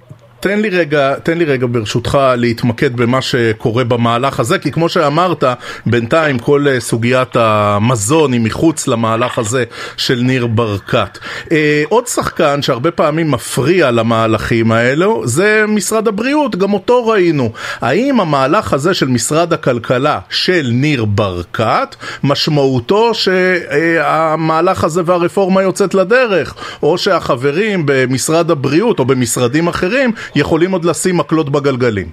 תן 0.45 0.59
לי 0.59 0.69
רגע, 0.69 1.13
תן 1.23 1.37
לי 1.37 1.45
רגע 1.45 1.67
ברשותך 1.71 2.17
להתמקד 2.37 2.95
במה 2.95 3.21
שקורה 3.21 3.83
במהלך 3.83 4.39
הזה, 4.39 4.59
כי 4.59 4.71
כמו 4.71 4.89
שאמרת, 4.89 5.43
בינתיים 5.85 6.39
כל 6.39 6.65
אה, 6.67 6.79
סוגיית 6.79 7.35
המזון 7.35 8.33
היא 8.33 8.41
מחוץ 8.41 8.87
למהלך 8.87 9.37
הזה 9.39 9.63
של 9.97 10.19
ניר 10.23 10.47
ברקת. 10.47 11.17
אה, 11.51 11.83
עוד 11.89 12.07
שחקן 12.07 12.61
שהרבה 12.61 12.91
פעמים 12.91 13.31
מפריע 13.31 13.91
למהלכים 13.91 14.71
האלו, 14.71 15.27
זה 15.27 15.65
משרד 15.67 16.07
הבריאות, 16.07 16.55
גם 16.55 16.73
אותו 16.73 17.07
ראינו. 17.07 17.51
האם 17.81 18.19
המהלך 18.19 18.73
הזה 18.73 18.93
של 18.93 19.07
משרד 19.07 19.53
הכלכלה 19.53 20.19
של 20.29 20.69
ניר 20.71 21.05
ברקת, 21.05 21.95
משמעותו 22.23 23.13
שהמהלך 23.13 24.83
הזה 24.83 25.01
והרפורמה 25.05 25.61
יוצאת 25.61 25.93
לדרך, 25.93 26.55
או 26.83 26.97
שהחברים 26.97 27.83
במשרד 27.85 28.51
הבריאות 28.51 28.99
או 28.99 29.05
במשרדים 29.05 29.67
אחרים 29.67 30.11
יכולים 30.35 30.71
עוד 30.71 30.85
לשים 30.85 31.17
מקלות 31.17 31.49
בגלגלים. 31.49 32.07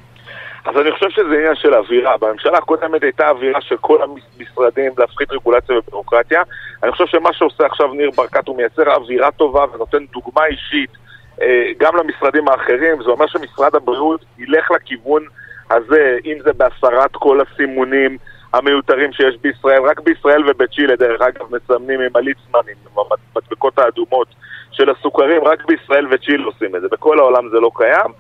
אז 0.65 0.77
אני 0.81 0.93
חושב 0.93 1.11
שזה 1.11 1.35
עניין 1.35 1.55
של 1.55 1.75
אווירה. 1.75 2.17
בממשלה 2.21 2.59
הקודמת 2.59 3.03
הייתה 3.03 3.29
אווירה 3.29 3.61
של 3.61 3.77
כל 3.81 3.99
המשרדים 4.03 4.93
להפחית 4.99 5.33
רגולציה 5.33 5.79
ובירוקרטיה. 5.79 6.43
אני 6.83 6.93
חושב 6.93 7.07
שמה 7.07 7.33
שעושה 7.33 7.67
עכשיו 7.67 7.95
ניר 7.95 8.11
ברקת 8.17 8.49
הוא 8.49 8.57
מייצר 8.57 8.95
אווירה 8.95 9.31
טובה 9.31 9.65
ונותן 9.75 10.05
דוגמה 10.13 10.47
אישית 10.47 10.91
אה, 11.43 11.71
גם 11.79 11.97
למשרדים 11.97 12.49
האחרים. 12.49 13.03
זה 13.03 13.11
אומר 13.11 13.27
שמשרד 13.27 13.75
הבריאות 13.75 14.25
ילך 14.39 14.71
לכיוון 14.71 15.23
הזה, 15.71 16.19
אם 16.25 16.37
זה 16.45 16.53
בהסרת 16.53 17.11
כל 17.13 17.41
הסימונים 17.41 18.17
המיותרים 18.53 19.13
שיש 19.13 19.37
בישראל. 19.43 19.83
רק 19.83 20.01
בישראל 20.01 20.51
ובצ'ילה, 20.51 20.97
דרך 20.97 21.21
אגב, 21.21 21.47
מסמנים 21.55 22.01
עם 22.01 22.11
הליצמנים, 22.15 22.77
עם 22.97 23.05
המדבקות 23.37 23.79
האדומות. 23.79 24.29
של 24.73 24.91
הסוכרים, 24.91 25.45
רק 25.45 25.67
בישראל 25.67 26.07
וצ'יל 26.11 26.43
עושים 26.43 26.77
את 26.77 26.81
זה. 26.81 26.89
בכל 26.93 27.19
העולם 27.19 27.49
זה 27.49 27.61
לא 27.61 27.71
קיים, 27.75 28.13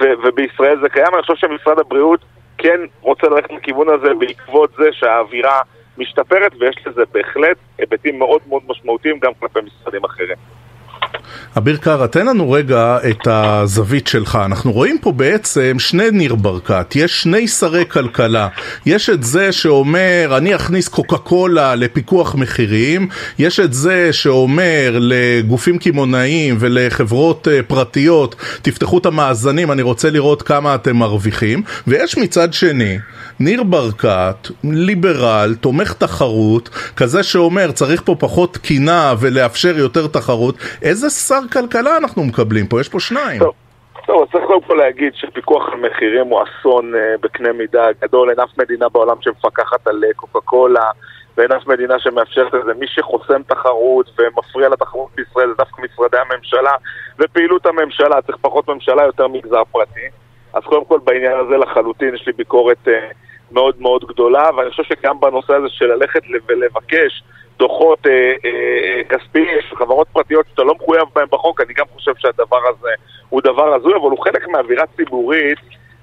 ו- 0.00 0.14
ובישראל 0.24 0.80
זה 0.80 0.88
קיים. 0.88 1.14
אני 1.14 1.22
חושב 1.22 1.34
שמשרד 1.36 1.78
הבריאות 1.78 2.20
כן 2.58 2.80
רוצה 3.00 3.26
ללכת 3.28 3.50
לכיוון 3.52 3.88
הזה 3.88 4.14
בעקבות 4.14 4.70
זה 4.78 4.88
שהאווירה 4.92 5.60
משתפרת, 5.98 6.52
ויש 6.60 6.76
לזה 6.86 7.02
בהחלט 7.12 7.56
היבטים 7.78 8.18
מאוד 8.18 8.40
מאוד 8.48 8.62
משמעותיים 8.68 9.18
גם 9.18 9.34
כלפי 9.34 9.58
משרדים 9.60 10.04
אחרים. 10.04 10.36
אביר 11.56 11.76
קארה, 11.76 12.06
תן 12.06 12.26
לנו 12.26 12.50
רגע 12.50 12.98
את 13.10 13.26
הזווית 13.26 14.06
שלך. 14.06 14.38
אנחנו 14.44 14.72
רואים 14.72 14.98
פה 15.00 15.12
בעצם 15.12 15.78
שני 15.78 16.10
ניר 16.12 16.34
ברקת, 16.34 16.96
יש 16.96 17.22
שני 17.22 17.48
שרי 17.48 17.84
כלכלה. 17.88 18.48
יש 18.86 19.10
את 19.10 19.22
זה 19.22 19.52
שאומר, 19.52 20.34
אני 20.36 20.54
אכניס 20.54 20.88
קוקה 20.88 21.18
קולה 21.18 21.74
לפיקוח 21.74 22.34
מחירים, 22.34 23.08
יש 23.38 23.60
את 23.60 23.72
זה 23.72 24.12
שאומר 24.12 24.98
לגופים 25.00 25.78
קמעונאיים 25.78 26.56
ולחברות 26.60 27.48
אה, 27.48 27.60
פרטיות, 27.62 28.34
תפתחו 28.62 28.98
את 28.98 29.06
המאזנים, 29.06 29.72
אני 29.72 29.82
רוצה 29.82 30.10
לראות 30.10 30.42
כמה 30.42 30.74
אתם 30.74 30.96
מרוויחים, 30.96 31.62
ויש 31.86 32.18
מצד 32.18 32.52
שני, 32.52 32.98
ניר 33.40 33.62
ברקת, 33.62 34.48
ליברל, 34.64 35.54
תומך 35.60 35.92
תחרות, 35.92 36.68
כזה 36.96 37.22
שאומר 37.22 37.72
צריך 37.72 38.02
פה 38.04 38.14
פחות 38.18 38.54
תקינה 38.54 39.14
ולאפשר 39.20 39.78
יותר 39.78 40.06
תחרות, 40.06 40.54
איזה 40.82 41.10
שר 41.10 41.40
כלכלה 41.52 41.96
אנחנו 41.96 42.24
מקבלים 42.24 42.66
פה? 42.66 42.80
יש 42.80 42.88
פה 42.88 43.00
שניים. 43.00 43.38
טוב. 43.38 43.52
טוב, 44.06 44.28
צריך 44.32 44.44
קודם 44.44 44.60
כל 44.62 44.74
להגיד 44.74 45.14
שפיקוח 45.14 45.68
על 45.72 45.80
מחירים 45.80 46.26
הוא 46.26 46.40
אסון 46.42 46.94
uh, 46.94 46.98
בקנה 47.20 47.52
מידה 47.52 47.86
גדול, 48.02 48.30
אין 48.30 48.40
אף 48.40 48.58
מדינה 48.58 48.88
בעולם 48.88 49.16
שמפקחת 49.20 49.86
על 49.86 50.04
uh, 50.04 50.14
קוקה 50.16 50.40
קולה 50.40 50.90
ואין 51.36 51.52
אף 51.52 51.66
מדינה 51.66 51.98
שמאפשרת 51.98 52.54
את 52.54 52.64
זה. 52.66 52.74
מי 52.74 52.86
שחוסם 52.86 53.42
תחרות 53.42 54.10
ומפריע 54.18 54.68
לתחרות 54.68 55.08
בישראל 55.14 55.48
זה 55.48 55.54
דווקא 55.58 55.82
משרדי 55.82 56.16
הממשלה 56.16 56.70
ופעילות 57.18 57.66
הממשלה, 57.66 58.22
צריך 58.22 58.38
פחות 58.40 58.68
ממשלה, 58.68 59.02
יותר 59.02 59.28
מגזר 59.28 59.62
פרטי. 59.72 60.08
אז 60.52 60.62
קודם 60.64 60.84
כל 60.84 60.98
בעניין 61.04 61.38
הזה 61.46 61.56
לחלוטין 61.56 62.14
יש 62.14 62.26
לי 62.26 62.32
ביקורת 62.32 62.88
uh, 62.88 62.90
מאוד 63.52 63.74
מאוד 63.80 64.04
גדולה, 64.04 64.50
ואני 64.56 64.70
חושב 64.70 64.82
שגם 64.82 65.20
בנושא 65.20 65.54
הזה 65.54 65.68
של 65.68 65.86
ללכת 65.86 66.20
ולבקש 66.48 67.22
דוחות 67.58 68.06
אה, 68.06 68.32
אה, 68.44 69.02
כספיים 69.08 69.48
של 69.68 69.76
חברות 69.76 70.08
פרטיות 70.12 70.46
שאתה 70.50 70.62
לא 70.62 70.74
מחויב 70.74 71.04
בהם 71.14 71.26
בחוק, 71.30 71.60
אני 71.60 71.74
גם 71.74 71.86
חושב 71.94 72.12
שהדבר 72.18 72.60
הזה 72.68 72.90
הוא 73.28 73.40
דבר 73.42 73.74
הזוי, 73.74 73.94
אבל 73.94 74.10
הוא 74.10 74.24
חלק 74.24 74.48
מאווירה 74.48 74.84
ציבורית 74.96 75.58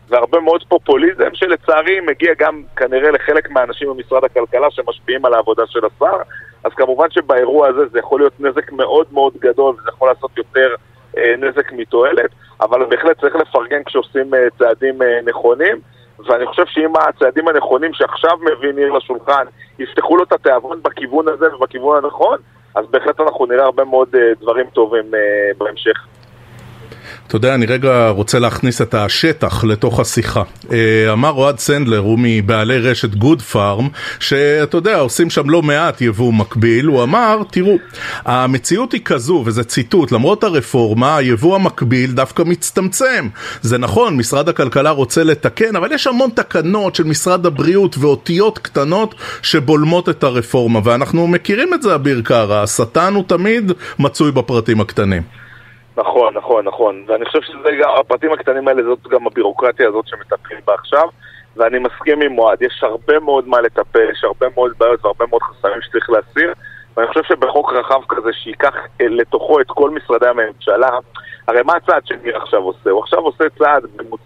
והרבה 0.09 0.39
מאוד 0.39 0.63
פופוליזם 0.67 1.29
שלצערי 1.33 2.00
מגיע 2.00 2.33
גם 2.38 2.62
כנראה 2.75 3.12
לחלק 3.12 3.51
מהאנשים 3.51 3.89
במשרד 3.89 4.23
הכלכלה 4.23 4.71
שמשפיעים 4.71 5.25
על 5.25 5.33
העבודה 5.33 5.63
של 5.67 5.79
השר, 5.85 6.17
אז 6.63 6.71
כמובן 6.75 7.09
שבאירוע 7.09 7.67
הזה 7.67 7.85
זה 7.91 8.00
יכול 8.00 8.19
להיות 8.19 8.33
נזק 8.39 8.71
מאוד 8.71 9.07
מאוד 9.12 9.33
גדול 9.39 9.75
וזה 9.75 9.89
יכול 9.89 10.07
לעשות 10.07 10.38
יותר 10.38 10.75
אה, 11.17 11.35
נזק 11.38 11.71
מתועלת, 11.71 12.29
אבל 12.62 12.85
בהחלט 12.85 13.19
צריך 13.19 13.35
לפרגן 13.35 13.83
כשעושים 13.83 14.33
אה, 14.33 14.39
צעדים 14.59 15.01
אה, 15.01 15.19
נכונים. 15.25 15.79
ואני 16.20 16.46
חושב 16.46 16.65
שאם 16.65 16.93
הצעדים 16.96 17.48
הנכונים 17.48 17.93
שעכשיו 17.93 18.38
מביא 18.41 18.72
ניר 18.74 18.93
לשולחן 18.93 19.46
יפתחו 19.79 20.17
לו 20.17 20.24
את 20.24 20.32
התיאבון 20.32 20.79
בכיוון 20.84 21.27
הזה 21.27 21.55
ובכיוון 21.55 22.03
הנכון, 22.03 22.38
אז 22.75 22.86
בהחלט 22.89 23.20
אנחנו 23.20 23.46
נראה 23.46 23.65
הרבה 23.65 23.84
מאוד 23.84 24.15
uh, 24.15 24.41
דברים 24.41 24.65
טובים 24.74 25.03
uh, 25.03 25.58
בהמשך. 25.58 26.08
אתה 27.33 27.37
יודע, 27.37 27.55
אני 27.55 27.65
רגע 27.65 28.09
רוצה 28.09 28.39
להכניס 28.39 28.81
את 28.81 28.93
השטח 28.93 29.63
לתוך 29.63 29.99
השיחה. 29.99 30.43
אה, 30.71 31.13
אמר 31.13 31.31
אוהד 31.31 31.59
סנדלר, 31.59 31.97
הוא 31.97 32.19
מבעלי 32.21 32.79
רשת 32.79 33.15
גוד 33.15 33.41
פארם, 33.41 33.89
שאתה 34.19 34.77
יודע, 34.77 34.97
עושים 34.97 35.29
שם 35.29 35.49
לא 35.49 35.61
מעט 35.61 36.01
יבוא 36.01 36.33
מקביל, 36.33 36.85
הוא 36.85 37.03
אמר, 37.03 37.41
תראו, 37.51 37.77
המציאות 38.25 38.91
היא 38.91 39.01
כזו, 39.05 39.43
וזה 39.45 39.63
ציטוט, 39.63 40.11
למרות 40.11 40.43
הרפורמה, 40.43 41.17
היבוא 41.17 41.55
המקביל 41.55 42.11
דווקא 42.11 42.43
מצטמצם. 42.43 43.27
זה 43.61 43.77
נכון, 43.77 44.17
משרד 44.17 44.49
הכלכלה 44.49 44.89
רוצה 44.89 45.23
לתקן, 45.23 45.75
אבל 45.75 45.91
יש 45.91 46.07
המון 46.07 46.29
תקנות 46.35 46.95
של 46.95 47.03
משרד 47.03 47.45
הבריאות 47.45 47.97
ואותיות 47.97 48.59
קטנות 48.59 49.15
שבולמות 49.41 50.09
את 50.09 50.23
הרפורמה, 50.23 50.79
ואנחנו 50.83 51.27
מכירים 51.27 51.73
את 51.73 51.81
זה, 51.81 51.95
אביר 51.95 52.21
קארה, 52.21 52.63
השטן 52.63 53.13
הוא 53.13 53.23
תמיד 53.27 53.71
מצוי 53.99 54.31
בפרטים 54.31 54.81
הקטנים. 54.81 55.42
נכון, 55.97 56.33
נכון, 56.33 56.65
נכון. 56.65 57.03
ואני 57.07 57.25
חושב 57.25 57.41
שזה 57.41 57.71
גם, 57.81 57.89
הפרטים 58.00 58.33
הקטנים 58.33 58.67
האלה 58.67 58.83
זאת 58.83 59.07
גם 59.07 59.27
הבירוקרטיה 59.27 59.88
הזאת 59.88 60.07
שמטפלים 60.07 60.59
בה 60.65 60.73
עכשיו, 60.73 61.07
ואני 61.55 61.79
מסכים 61.79 62.21
עם 62.21 62.31
מועד. 62.31 62.62
יש 62.62 62.83
הרבה 62.83 63.19
מאוד 63.19 63.47
מה 63.47 63.62
לטפל, 63.62 64.09
יש 64.12 64.23
הרבה 64.23 64.47
מאוד 64.55 64.71
בעיות 64.77 65.05
והרבה 65.05 65.25
מאוד 65.29 65.41
חסמים 65.41 65.81
שצריך 65.81 66.09
להסיר, 66.09 66.53
ואני 66.97 67.07
חושב 67.07 67.23
שבחוק 67.23 67.73
רחב 67.73 68.01
כזה 68.09 68.33
שייקח 68.33 68.73
לתוכו 69.00 69.62
את 69.62 69.67
כל 69.67 69.89
משרדי 69.89 70.27
הממשלה, 70.27 70.89
הרי 71.47 71.62
מה 71.62 71.73
הצעד 71.75 72.05
שניר 72.05 72.38
עכשיו 72.38 72.59
עושה? 72.59 72.89
הוא 72.89 73.00
עכשיו 73.00 73.19
עושה 73.19 73.43
צעד 73.59 73.83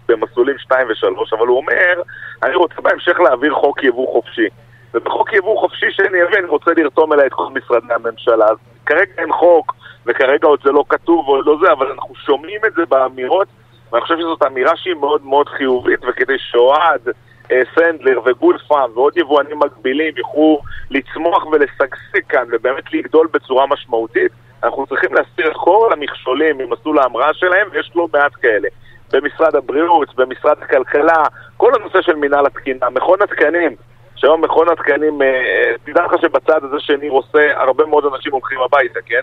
במסלולים 0.08 0.58
2 0.58 0.88
ו-3, 0.88 1.36
אבל 1.38 1.46
הוא 1.46 1.56
אומר, 1.56 2.02
אני 2.42 2.54
רוצה 2.54 2.74
בהמשך 2.82 3.20
להעביר 3.20 3.54
חוק 3.54 3.84
יבוא 3.84 4.12
חופשי. 4.12 4.48
ובחוק 4.94 5.32
יבוא 5.32 5.60
חופשי 5.60 5.90
שאני 5.90 6.22
אבין, 6.22 6.44
רוצה 6.44 6.70
לרתום 6.76 7.12
אליי 7.12 7.26
את 7.26 7.32
כל 7.32 7.46
משרדי 7.54 7.94
הממשלה. 7.94 8.46
אז 8.46 8.56
כרגע 8.86 9.12
אין 9.18 9.32
חוק, 9.32 9.74
וכרגע 10.06 10.46
עוד 10.46 10.60
זה 10.64 10.72
לא 10.72 10.84
כתוב 10.88 11.28
או 11.28 11.42
לא 11.42 11.56
זה, 11.64 11.72
אבל 11.72 11.86
אנחנו 11.86 12.14
שומעים 12.14 12.60
את 12.66 12.72
זה 12.74 12.86
באמירות, 12.86 13.48
ואני 13.92 14.02
חושב 14.02 14.16
שזאת 14.18 14.42
אמירה 14.42 14.76
שהיא 14.76 14.94
מאוד 14.94 15.24
מאוד 15.24 15.48
חיובית, 15.48 16.00
וכדי 16.08 16.36
שאוהד, 16.38 17.08
אה, 17.52 17.60
סנדלר 17.74 18.20
וגולפאם 18.24 18.90
ועוד 18.94 19.16
יבואנים 19.16 19.58
מקבילים 19.58 20.14
יוכלו 20.16 20.60
לצמוח 20.90 21.46
ולשגשג 21.46 22.20
כאן 22.28 22.44
ובאמת 22.52 22.92
לגדול 22.92 23.28
בצורה 23.32 23.66
משמעותית, 23.66 24.32
אנחנו 24.62 24.86
צריכים 24.86 25.14
להסיר 25.14 25.50
את 25.50 25.56
כל 25.56 25.88
המכשולים 25.92 26.58
ממסלול 26.58 26.98
ההמראה 26.98 27.34
שלהם, 27.34 27.68
ויש 27.72 27.92
לא 27.94 28.08
מעט 28.12 28.32
כאלה. 28.42 28.68
במשרד 29.12 29.56
הבריאות, 29.56 30.14
במשרד 30.14 30.56
הכלכלה, 30.62 31.22
כל 31.56 31.72
הנושא 31.74 32.02
של 32.02 32.14
מינהל 32.14 32.46
התקינה, 32.46 32.90
מכון 32.90 33.22
התקנים, 33.22 33.76
שהיום 34.16 34.44
מכון 34.44 34.68
התקנים, 34.68 35.22
אה, 35.22 35.26
אה, 35.26 35.74
תדע 35.84 36.04
לך 36.04 36.12
שבצד 36.20 36.64
הזה 36.64 36.76
שניר 36.78 37.12
עושה, 37.12 37.60
הרבה 37.60 37.86
מאוד 37.86 38.04
אנשים 38.14 38.32
הולכים 38.32 38.58
הביתה, 38.60 39.00
כן? 39.06 39.20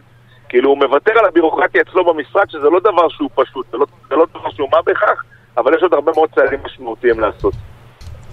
כאילו 0.49 0.69
הוא 0.69 0.77
מוותר 0.77 1.19
על 1.19 1.25
הבירוקרטיה 1.25 1.81
אצלו 1.81 2.13
במשרד, 2.13 2.49
שזה 2.49 2.69
לא 2.69 2.79
דבר 2.79 3.09
שהוא 3.09 3.29
פשוט, 3.35 3.65
זה 3.71 3.77
לא, 3.77 3.85
זה 4.09 4.15
לא 4.15 4.25
דבר 4.33 4.49
שהוא 4.49 4.69
מה 4.71 4.81
בכך, 4.85 5.23
אבל 5.57 5.75
יש 5.75 5.83
עוד 5.83 5.93
הרבה 5.93 6.11
מאוד 6.15 6.29
צעדים 6.35 6.59
משמעותיים 6.65 7.19
לעשות. 7.19 7.53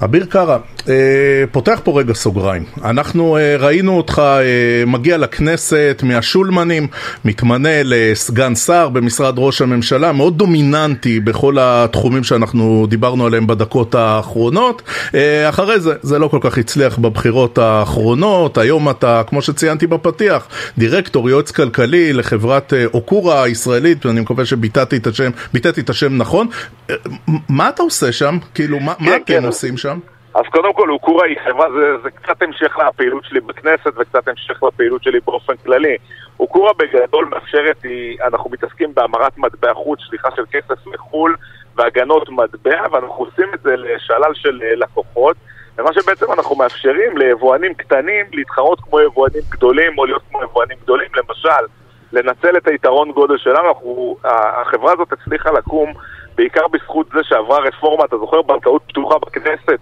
אביר 0.05 0.25
קארה, 0.25 0.59
אה, 0.89 0.95
פותח 1.53 1.81
פה 1.85 2.01
רגע 2.01 2.15
סוגריים. 2.15 2.65
אנחנו 2.85 3.37
אה, 3.37 3.57
ראינו 3.59 3.97
אותך 3.97 4.23
אה, 4.25 4.85
מגיע 4.87 5.19
לכנסת 5.19 6.01
מהשולמנים, 6.03 6.87
מתמנה 7.25 7.83
לסגן 7.85 8.55
שר 8.55 8.89
במשרד 8.89 9.35
ראש 9.39 9.63
הממשלה, 9.63 10.13
מאוד 10.13 10.39
דומיננטי 10.39 11.21
בכל 11.21 11.57
התחומים 11.61 12.25
שאנחנו 12.25 12.87
דיברנו 12.89 13.27
עליהם 13.27 13.47
בדקות 13.47 13.95
האחרונות. 13.95 14.83
אה, 15.15 15.49
אחרי 15.49 15.81
זה, 15.81 15.95
זה 16.03 16.19
לא 16.19 16.29
כל 16.29 16.39
כך 16.41 16.59
הצליח 16.59 16.99
בבחירות 16.99 17.59
האחרונות. 17.59 18.59
היום 18.59 18.91
אתה, 18.91 19.23
כמו 19.27 19.43
שציינתי 19.43 19.87
בפתיח, 19.87 20.49
דירקטור, 20.79 21.31
יועץ 21.31 21.51
כלכלי 21.51 22.13
לחברת 22.13 22.73
אה, 22.73 22.85
אוקורה 22.95 23.43
הישראלית, 23.43 24.07
ואני 24.07 24.21
מקווה 24.21 24.45
שביטאתי 24.45 24.97
את 24.97 25.07
השם, 25.07 25.31
את 25.79 25.91
השם 25.91 26.17
נכון. 26.17 26.47
אה, 26.91 26.95
מה 27.49 27.69
אתה 27.69 27.83
עושה 27.83 28.13
שם? 28.13 28.39
כאילו, 28.55 28.81
מה, 28.81 28.95
כן, 28.95 29.05
מה 29.05 29.17
אתם 29.17 29.25
כן. 29.27 29.45
עושים 29.45 29.77
שם? 29.77 29.92
אז 30.35 30.43
קודם 30.51 30.73
כל, 30.73 30.91
אוקורה 30.91 31.27
היא 31.27 31.37
חברה, 31.45 31.73
זה, 31.73 32.03
זה 32.03 32.11
קצת 32.11 32.43
המשך 32.43 32.79
לפעילות 32.89 33.25
שלי 33.25 33.41
בכנסת 33.41 33.93
וקצת 33.97 34.29
המשך 34.29 34.63
לפעילות 34.63 35.03
שלי 35.03 35.21
באופן 35.25 35.57
כללי. 35.57 35.97
אוקורה 36.41 36.73
בגדול 36.73 37.29
מאפשרת, 37.31 37.83
היא, 37.83 38.19
אנחנו 38.25 38.51
מתעסקים 38.51 38.95
בהמרת 38.95 39.39
מטבע 39.39 39.75
חוץ, 39.75 39.99
שליחה 40.01 40.29
של 40.37 40.43
כסף 40.53 40.87
מחו"ל 40.87 41.37
והגנות 41.77 42.29
מטבע, 42.29 42.81
ואנחנו 42.93 43.25
עושים 43.25 43.55
את 43.55 43.61
זה 43.63 43.77
לשלל 43.77 44.35
של 44.35 44.63
אה, 44.63 44.75
לקוחות. 44.75 45.37
ומה 45.79 45.93
שבעצם 45.93 46.33
אנחנו 46.33 46.57
מאפשרים 46.57 47.19
ליבואנים 47.19 47.75
קטנים 47.75 48.27
להתחרות 48.33 48.81
כמו 48.81 49.01
יבואנים 49.01 49.43
גדולים 49.49 49.99
או 49.99 50.05
להיות 50.05 50.23
כמו 50.31 50.43
יבואנים 50.43 50.77
גדולים, 50.83 51.09
למשל, 51.17 51.65
לנצל 52.13 52.57
את 52.57 52.69
היתרון 52.69 53.13
גודל 53.13 53.39
שלנו, 53.39 53.69
אנחנו, 53.69 54.17
החברה 54.25 54.93
הזאת 54.93 55.13
הצליחה 55.13 55.51
לקום 55.53 55.93
בעיקר 56.35 56.69
בזכות 56.69 57.07
זה 57.15 57.21
שעברה 57.23 57.59
רפורמה, 57.59 58.05
אתה 58.05 58.19
זוכר, 58.19 58.43
בנקאות 58.43 58.83
פתוחה 58.89 59.19
בכנסת? 59.19 59.79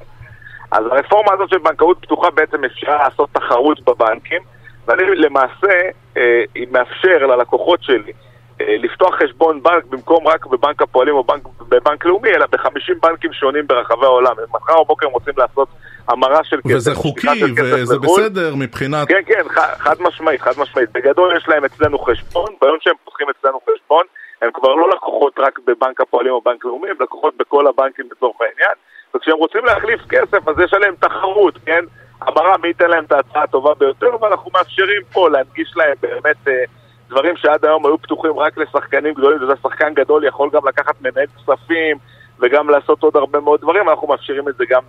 אז 0.71 0.85
הרפורמה 0.90 1.33
הזאת 1.33 1.49
של 1.49 1.59
בנקאות 1.59 1.99
פתוחה 2.02 2.30
בעצם 2.30 2.64
אפשרה 2.64 2.97
לעשות 2.97 3.28
תחרות 3.33 3.80
בבנקים, 3.85 4.42
ואני 4.87 5.02
למעשה 5.14 5.73
אה, 6.16 6.42
מאפשר 6.71 7.26
ללקוחות 7.26 7.83
שלי 7.83 8.12
אה, 8.61 8.76
לפתוח 8.78 9.14
חשבון 9.14 9.62
בנק 9.62 9.85
במקום 9.85 10.28
רק 10.28 10.47
בבנק 10.47 10.83
הפועלים 10.83 11.14
או 11.14 11.25
בנק, 11.25 11.42
בבנק 11.69 12.04
לאומי, 12.04 12.28
אלא 12.28 12.47
ב-50 12.47 12.95
בנקים 13.02 13.33
שונים 13.33 13.66
ברחבי 13.66 14.04
העולם. 14.04 14.35
מחר 14.54 14.83
בבוקר 14.85 15.07
הם 15.07 15.12
רוצים 15.12 15.35
לעשות 15.37 15.69
המרה 16.09 16.45
של 16.45 16.61
כסף. 16.61 16.76
וזה 16.76 16.95
חוקי, 16.95 17.45
וזה 17.62 17.99
בסדר 17.99 18.54
מבחינת... 18.54 19.09
כן, 19.09 19.21
כן, 19.26 19.42
חד 19.78 19.97
משמעית, 20.00 20.40
חד 20.40 20.52
משמעית. 20.59 20.92
בגדול 20.92 21.37
יש 21.37 21.49
להם 21.49 21.64
אצלנו 21.64 21.99
חשבון, 21.99 22.54
ביום 22.62 22.76
שהם 22.80 22.95
פותחים 23.04 23.26
אצלנו 23.38 23.59
חשבון, 23.62 24.04
הם 24.42 24.50
כבר 24.54 24.75
לא 24.75 24.88
לקוחות 24.88 25.38
רק 25.38 25.59
בבנק 25.66 26.00
הפועלים 26.00 26.32
או 26.32 26.40
בנק 26.40 26.64
לאומי, 26.64 26.90
הם 26.90 26.97
לקוחות 27.00 27.37
בכל 27.37 27.66
הבנקים 27.66 28.09
לצורך 28.12 28.37
העניין. 28.40 28.76
וכשהם 29.14 29.37
רוצים 29.37 29.64
להחליף 29.64 30.00
כסף, 30.09 30.49
אז 30.49 30.54
יש 30.64 30.75
עליהם 30.75 30.94
תחרות, 31.00 31.59
כן? 31.66 31.85
המרה 32.20 32.56
מי 32.62 32.68
ייתן 32.68 32.90
להם 32.90 33.04
את 33.04 33.12
ההצעה 33.12 33.42
הטובה 33.42 33.75
ביותר, 33.75 34.23
ואנחנו 34.23 34.50
מאפשרים 34.54 35.02
פה 35.12 35.30
להנגיש 35.30 35.73
להם 35.76 35.94
באמת 36.00 36.49
אה, 36.49 36.64
דברים 37.09 37.37
שעד 37.37 37.64
היום 37.64 37.87
היו 37.87 37.99
פתוחים 37.99 38.38
רק 38.38 38.59
לשחקנים 38.59 39.14
גדולים, 39.14 39.42
וזה 39.42 39.52
שחקן 39.62 39.94
גדול 39.94 40.25
יכול 40.25 40.50
גם 40.52 40.68
לקחת 40.68 40.94
מנהל 41.00 41.26
כספים 41.26 41.97
וגם 42.40 42.70
לעשות 42.70 43.02
עוד 43.02 43.16
הרבה 43.16 43.40
מאוד 43.40 43.61
דברים, 43.61 43.88
אנחנו 43.88 44.09
מאפשרים 44.09 44.49
את 44.49 44.54
זה 44.56 44.64
גם 44.68 44.82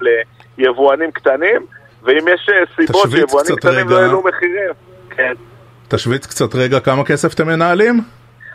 ליבואנים 0.58 1.12
קטנים. 1.12 1.66
ואם 2.04 2.28
יש 2.28 2.50
אה, 2.50 2.76
סיבות 2.76 3.12
שיבואנים 3.12 3.56
קטנים 3.56 3.90
לא 3.90 4.00
העלו 4.00 4.24
מחירים. 4.24 4.72
כן. 5.10 5.34
תשוויץ 5.88 6.28
קצת 6.28 6.56
רגע 6.56 6.80
כמה 6.80 7.06
כסף 7.06 7.34
אתם 7.34 7.48
מנהלים? 7.48 8.02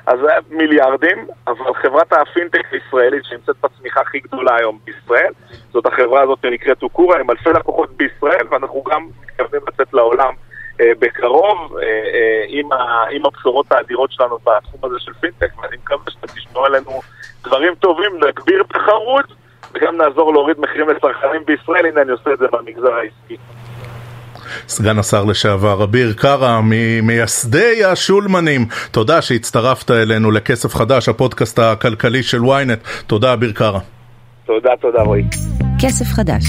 אז 0.07 0.19
זה 0.21 0.29
מיליארדים, 0.51 1.27
אבל 1.47 1.75
חברת 1.75 2.13
הפינטק 2.13 2.63
הישראלית 2.73 3.25
שנמצאת 3.25 3.57
בצמיחה 3.63 4.01
הכי 4.01 4.19
גדולה 4.19 4.57
היום 4.57 4.79
בישראל, 4.85 5.33
זאת 5.73 5.87
החברה 5.87 6.23
הזאת 6.23 6.39
שנקראת 6.43 6.83
אוקורה, 6.83 7.21
עם 7.21 7.31
אלפי 7.31 7.51
לקוחות 7.51 7.91
בישראל, 7.97 8.47
ואנחנו 8.51 8.83
גם 8.83 9.09
מתכוונים 9.23 9.63
לצאת 9.69 9.95
לעולם 9.95 10.35
אה, 10.81 10.93
בקרוב 10.99 11.77
אה, 11.77 11.83
אה, 11.85 12.45
עם, 12.49 12.69
עם 13.11 13.27
הבשורות 13.27 13.73
האדירות 13.73 14.13
שלנו 14.13 14.39
בתחום 14.39 14.81
הזה 14.85 14.97
של 14.99 15.13
פינטק, 15.13 15.59
ואני 15.63 15.77
מקווה 15.77 16.11
שאתם 16.11 16.27
תשמעו 16.27 16.65
עלינו 16.65 17.01
דברים 17.45 17.75
טובים, 17.75 18.13
נגביר 18.29 18.63
תחרות, 18.63 19.25
וגם 19.73 19.97
נעזור 19.97 20.33
להוריד 20.33 20.61
מחירים 20.61 20.89
לצרכנים 20.89 21.45
בישראל, 21.45 21.87
הנה 21.87 22.03
אני 22.03 22.11
עושה 22.11 22.33
את 22.33 22.39
זה 22.39 22.47
במגזר 22.53 22.95
העסקי. 22.95 23.37
סגן 24.69 24.99
השר 24.99 25.25
לשעבר 25.25 25.85
אביר 25.85 26.12
קארה 26.12 26.61
ממייסדי 26.65 27.85
השולמנים, 27.85 28.67
תודה 28.91 29.23
שהצטרפת 29.23 29.91
אלינו 29.91 30.31
לכסף 30.31 30.75
חדש, 30.75 31.09
הפודקאסט 31.09 31.59
הכלכלי 31.59 32.23
של 32.23 32.41
ynet, 32.41 33.07
תודה 33.07 33.33
אביר 33.33 33.53
קארה. 33.53 33.81
תודה, 34.47 34.71
תודה 34.81 35.03
רועי. 35.03 35.25
כסף 35.79 36.05
חדש 36.05 36.45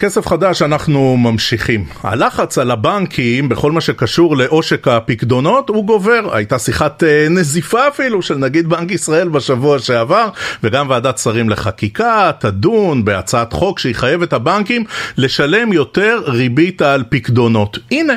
כסף 0.00 0.26
חדש 0.26 0.62
אנחנו 0.62 1.16
ממשיכים. 1.16 1.84
הלחץ 2.02 2.58
על 2.58 2.70
הבנקים 2.70 3.48
בכל 3.48 3.72
מה 3.72 3.80
שקשור 3.80 4.36
לעושק 4.36 4.88
הפקדונות 4.88 5.68
הוא 5.68 5.84
גובר. 5.84 6.34
הייתה 6.34 6.58
שיחת 6.58 7.04
אה, 7.04 7.26
נזיפה 7.30 7.88
אפילו 7.88 8.22
של 8.22 8.34
נגיד 8.34 8.68
בנק 8.68 8.90
ישראל 8.90 9.28
בשבוע 9.28 9.78
שעבר, 9.78 10.28
וגם 10.62 10.90
ועדת 10.90 11.18
שרים 11.18 11.50
לחקיקה 11.50 12.30
תדון 12.38 13.04
בהצעת 13.04 13.52
חוק 13.52 13.78
שיחייב 13.78 14.22
את 14.22 14.32
הבנקים 14.32 14.84
לשלם 15.16 15.72
יותר 15.72 16.22
ריבית 16.26 16.82
על 16.82 17.04
פקדונות. 17.08 17.78
הנה, 17.90 18.14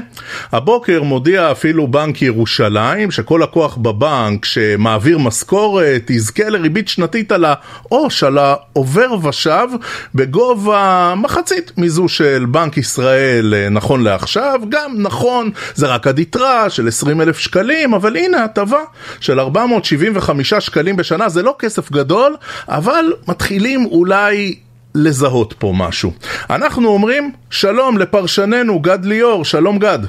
הבוקר 0.52 1.04
מודיע 1.04 1.52
אפילו 1.52 1.88
בנק 1.88 2.22
ירושלים 2.22 3.12
שכל 3.12 3.40
לקוח 3.44 3.78
בבנק 3.78 4.46
שמעביר 4.46 5.18
משכורת 5.18 6.10
יזכה 6.10 6.50
לריבית 6.50 6.88
שנתית 6.88 7.32
על 7.32 7.46
העו"ש, 7.46 8.24
על 8.24 8.38
העובר 8.38 9.16
ושב, 9.24 9.68
בגובה 10.16 11.14
מחצית 11.18 11.73
מזו 11.78 12.08
של 12.08 12.46
בנק 12.52 12.78
ישראל 12.78 13.54
אה, 13.58 13.70
נכון 13.70 14.04
לעכשיו, 14.04 14.62
גם 14.70 14.92
נכון, 14.98 15.50
זה 15.74 15.88
רק 15.88 16.08
עד 16.08 16.20
יתרה 16.20 16.70
של 16.70 16.88
20 16.88 17.22
אלף 17.22 17.38
שקלים, 17.38 17.94
אבל 17.94 18.18
הנה 18.18 18.44
הטבה 18.44 18.82
של 19.20 19.40
475 19.40 20.54
שקלים 20.54 20.96
בשנה, 20.96 21.30
זה 21.30 21.44
לא 21.44 21.56
כסף 21.60 21.92
גדול, 21.92 22.36
אבל 22.68 23.14
מתחילים 23.28 23.86
אולי 23.86 24.56
לזהות 24.96 25.54
פה 25.54 25.74
משהו. 25.76 26.12
אנחנו 26.50 26.88
אומרים 26.88 27.32
שלום 27.50 27.98
לפרשננו 27.98 28.80
גד 28.80 29.06
ליאור, 29.06 29.46
שלום 29.46 29.80
גד. 29.80 30.00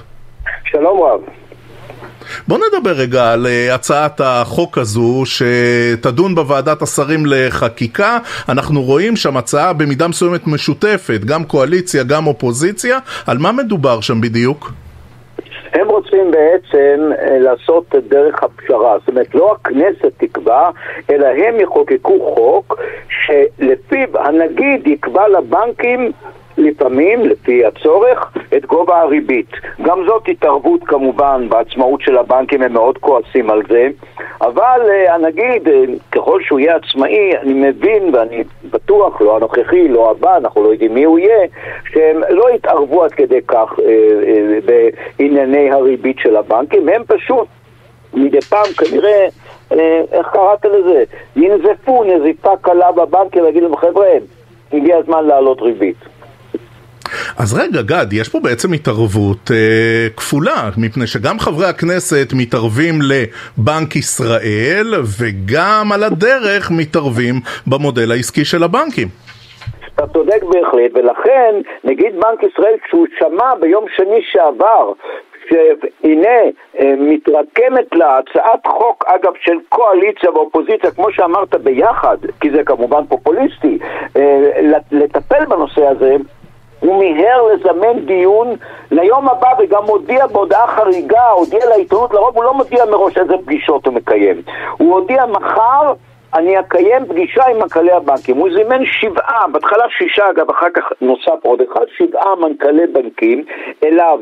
שלום 0.65 1.03
רב. 1.03 1.44
בוא 2.49 2.59
נדבר 2.59 2.91
רגע 2.91 3.33
על 3.33 3.47
אה, 3.47 3.75
הצעת 3.75 4.21
החוק 4.25 4.79
הזו 4.79 5.23
שתדון 5.25 6.35
בוועדת 6.35 6.83
השרים 6.83 7.27
לחקיקה. 7.27 8.19
אנחנו 8.49 8.83
רואים 8.83 9.17
שם 9.17 9.37
הצעה 9.37 9.73
במידה 9.73 10.09
מסוימת 10.09 10.47
משותפת, 10.47 11.21
גם 11.25 11.45
קואליציה, 11.45 12.03
גם 12.03 12.27
אופוזיציה. 12.27 12.99
על 13.27 13.39
מה 13.39 13.53
מדובר 13.53 14.01
שם 14.01 14.21
בדיוק? 14.21 14.73
הם 15.75 15.89
רוצים 15.89 16.31
בעצם 16.31 17.11
אה, 17.19 17.39
לעשות 17.39 17.95
את 17.99 18.09
דרך 18.09 18.43
הפשרה, 18.43 18.97
זאת 18.99 19.09
אומרת 19.09 19.35
לא 19.35 19.57
הכנסת 19.61 20.13
תקבע, 20.17 20.71
אלא 21.11 21.27
הם 21.27 21.61
יחוקקו 21.61 22.35
חוק 22.35 22.81
שלפיו 23.09 24.19
הנגיד 24.19 24.87
יקבע 24.87 25.29
לבנקים 25.29 26.13
לפעמים, 26.65 27.21
לפי 27.27 27.65
הצורך, 27.65 28.33
את 28.57 28.67
גובה 28.67 29.01
הריבית. 29.01 29.51
גם 29.83 30.05
זאת 30.07 30.29
התערבות 30.29 30.81
כמובן 30.85 31.47
בעצמאות 31.49 32.01
של 32.01 32.19
הבנקים, 32.19 32.63
הם 32.63 32.73
מאוד 32.73 32.99
כועסים 32.99 33.51
על 33.51 33.63
זה, 33.69 33.89
אבל 34.41 34.81
אה, 34.91 35.19
נגיד, 35.19 35.69
אה, 35.69 35.85
ככל 36.13 36.43
שהוא 36.43 36.61
יהיה 36.61 36.77
עצמאי, 36.77 37.37
אני 37.37 37.53
מבין 37.53 38.15
ואני 38.15 38.45
בטוח, 38.71 39.21
לא 39.21 39.37
הנוכחי, 39.37 39.89
לא 39.89 40.11
הבא, 40.11 40.37
אנחנו 40.37 40.65
לא 40.65 40.69
יודעים 40.69 40.95
מי 40.95 41.05
הוא 41.05 41.19
יהיה, 41.19 41.47
שהם 41.93 42.21
לא 42.31 42.51
יתערבו 42.55 43.05
עד 43.05 43.13
כדי 43.13 43.41
כך 43.47 43.75
אה, 43.85 44.59
בענייני 45.19 45.71
הריבית 45.71 46.19
של 46.19 46.37
הבנקים, 46.37 46.89
הם 46.89 47.03
פשוט 47.07 47.49
מדי 48.15 48.41
פעם 48.41 48.67
כנראה 48.79 49.27
איך 50.13 50.29
קראת 50.33 50.65
לזה? 50.65 51.05
ינזפו 51.37 52.05
נזיפה 52.05 52.57
קלה 52.61 52.93
בבנקים 52.93 53.43
ויגידו 53.43 53.67
להם 53.67 53.77
חבר'ה, 53.77 54.09
הגיע 54.73 54.97
הזמן 54.97 55.25
להעלות 55.27 55.63
ריבית. 55.63 55.97
אז 57.39 57.59
רגע, 57.59 57.83
גד, 57.83 58.13
יש 58.13 58.29
פה 58.29 58.41
בעצם 58.41 58.73
התערבות 58.73 59.51
אה, 59.51 60.09
כפולה, 60.17 60.71
מפני 60.77 61.07
שגם 61.07 61.39
חברי 61.39 61.67
הכנסת 61.67 62.29
מתערבים 62.37 62.95
לבנק 63.03 63.97
ישראל, 63.97 64.95
וגם 65.19 65.93
על 65.93 66.03
הדרך 66.03 66.71
מתערבים 66.71 67.35
במודל 67.67 68.13
העסקי 68.13 68.45
של 68.45 68.63
הבנקים. 68.63 69.09
אתה 69.95 70.07
צודק 70.07 70.43
בהחלט, 70.43 70.91
ולכן 70.95 71.55
נגיד 71.85 72.13
בנק 72.21 72.53
ישראל, 72.53 72.75
כשהוא 72.85 73.07
שמע 73.19 73.55
ביום 73.61 73.85
שני 73.97 74.21
שעבר 74.23 74.93
שהנה 75.49 76.39
אה, 76.81 76.95
מתרקמת 76.99 77.95
לה 77.95 78.19
הצעת 78.19 78.67
חוק, 78.67 79.05
אגב, 79.07 79.33
של 79.41 79.59
קואליציה 79.69 80.31
ואופוזיציה, 80.31 80.91
כמו 80.91 81.13
שאמרת, 81.13 81.55
ביחד, 81.55 82.17
כי 82.41 82.51
זה 82.51 82.65
כמובן 82.65 83.05
פופוליסטי, 83.09 83.79
אה, 84.17 84.71
לטפל 84.93 85.45
בנושא 85.49 85.87
הזה, 85.87 86.17
הוא 86.95 87.01
מיהר 87.01 87.43
לזמן 87.43 87.99
דיון 88.07 88.57
ליום 88.91 89.29
הבא 89.29 89.49
וגם 89.59 89.85
מודיע 89.85 90.27
בהודעה 90.27 90.67
חריגה, 90.67 91.29
הודיע 91.29 91.67
לעיתונות, 91.67 92.15
לרוב 92.15 92.37
הוא 92.37 92.45
לא 92.45 92.55
מודיע 92.55 92.85
מראש 92.85 93.19
איזה 93.19 93.35
פגישות 93.45 93.87
הוא 93.87 93.95
מקיים. 93.95 94.43
הוא 94.79 94.95
הודיע 94.95 95.27
מחר 95.27 95.93
אני 96.35 96.61
אקיים 96.61 97.07
פגישה 97.09 97.45
עם 97.47 97.59
מנכ"לי 97.59 97.93
הבנקים. 97.93 98.37
הוא 98.37 98.49
זימן 98.55 98.87
שבעה, 98.87 99.49
בהתחלה 99.53 99.85
שישה 99.99 100.31
אגב, 100.31 100.51
אחר 100.51 100.71
כך 100.75 100.85
נוסף 101.01 101.45
עוד 101.45 101.61
אחד, 101.61 101.85
שבעה 101.97 102.35
מנכ"לי 102.37 102.87
בנקים 102.87 103.45
אליו. 103.85 104.19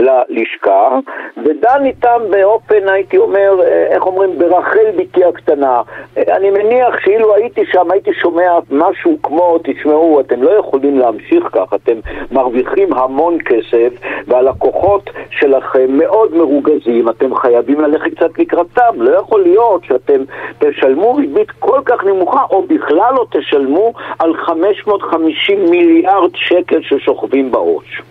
ללשכה, 0.00 0.98
ודן 1.36 1.84
איתם 1.84 2.20
באופן, 2.30 2.88
הייתי 2.88 3.18
אומר, 3.18 3.60
אה, 3.62 3.86
איך 3.90 4.06
אומרים, 4.06 4.38
ברחל 4.38 4.90
בתי 4.96 5.24
הקטנה. 5.24 5.82
אה, 6.16 6.36
אני 6.36 6.50
מניח 6.50 7.00
שאילו 7.04 7.34
הייתי 7.34 7.60
שם, 7.72 7.90
הייתי 7.90 8.10
שומע 8.12 8.58
משהו 8.70 9.18
כמו, 9.22 9.58
תשמעו, 9.64 10.20
אתם 10.20 10.42
לא 10.42 10.50
יכולים 10.50 10.98
להמשיך 10.98 11.44
כך, 11.52 11.74
אתם 11.74 11.98
מרוויחים 12.32 12.92
המון 12.92 13.38
כסף, 13.44 13.92
והלקוחות 14.26 15.10
שלכם 15.30 15.86
מאוד 15.88 16.34
מרוגזים, 16.34 17.08
אתם 17.08 17.34
חייבים 17.34 17.80
ללכת 17.80 18.14
קצת 18.14 18.38
לקראתם. 18.38 19.02
לא 19.02 19.18
יכול 19.18 19.42
להיות 19.42 19.84
שאתם 19.84 20.22
תשלמו 20.58 21.14
ריבית 21.14 21.50
כל 21.50 21.80
כך 21.84 22.04
נמוכה, 22.04 22.42
או 22.50 22.62
בכלל 22.62 23.14
לא 23.14 23.26
תשלמו 23.30 23.92
על 24.18 24.36
550 24.36 25.70
מיליארד 25.70 26.30
שקל 26.34 26.82
ששוכבים 26.82 27.50
בעו"ש. 27.50 28.02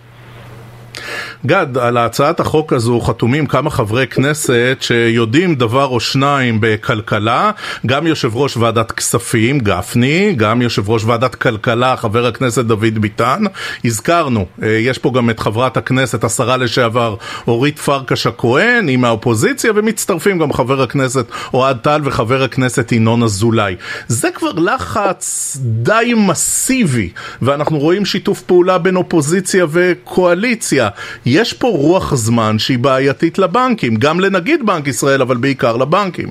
גד, 1.46 1.78
על 1.78 1.96
הצעת 1.96 2.40
החוק 2.40 2.72
הזו 2.72 3.00
חתומים 3.00 3.46
כמה 3.46 3.70
חברי 3.70 4.06
כנסת 4.06 4.76
שיודעים 4.80 5.54
דבר 5.54 5.86
או 5.86 6.00
שניים 6.00 6.58
בכלכלה, 6.60 7.50
גם 7.86 8.06
יושב 8.06 8.36
ראש 8.36 8.56
ועדת 8.56 8.92
כספים, 8.92 9.58
גפני, 9.58 10.32
גם 10.36 10.62
יושב 10.62 10.90
ראש 10.90 11.04
ועדת 11.04 11.34
כלכלה, 11.34 11.96
חבר 11.96 12.26
הכנסת 12.26 12.64
דוד 12.64 12.98
ביטן. 12.98 13.42
הזכרנו, 13.84 14.46
אה, 14.62 14.68
יש 14.68 14.98
פה 14.98 15.12
גם 15.14 15.30
את 15.30 15.40
חברת 15.40 15.76
הכנסת, 15.76 16.24
השרה 16.24 16.56
לשעבר, 16.56 17.16
אורית 17.48 17.78
פרקש 17.78 18.26
הכהן, 18.26 18.88
היא 18.88 18.96
מהאופוזיציה, 18.96 19.72
ומצטרפים 19.74 20.38
גם 20.38 20.52
חבר 20.52 20.82
הכנסת 20.82 21.26
אוהד 21.54 21.76
טל 21.76 22.00
וחבר 22.04 22.42
הכנסת 22.42 22.92
ינון 22.92 23.22
אזולאי. 23.22 23.74
זה 24.08 24.28
כבר 24.34 24.52
לחץ 24.52 25.56
די 25.60 26.14
מסיבי, 26.16 27.10
ואנחנו 27.42 27.78
רואים 27.78 28.04
שיתוף 28.04 28.40
פעולה 28.40 28.78
בין 28.78 28.96
אופוזיציה 28.96 29.66
וקואליציה. 29.70 30.88
יש 31.26 31.52
פה 31.52 31.68
רוח 31.68 32.14
זמן 32.14 32.58
שהיא 32.58 32.78
בעייתית 32.78 33.38
לבנקים, 33.38 33.96
גם 33.96 34.20
לנגיד 34.20 34.66
בנק 34.66 34.86
ישראל, 34.86 35.22
אבל 35.22 35.36
בעיקר 35.36 35.76
לבנקים. 35.76 36.28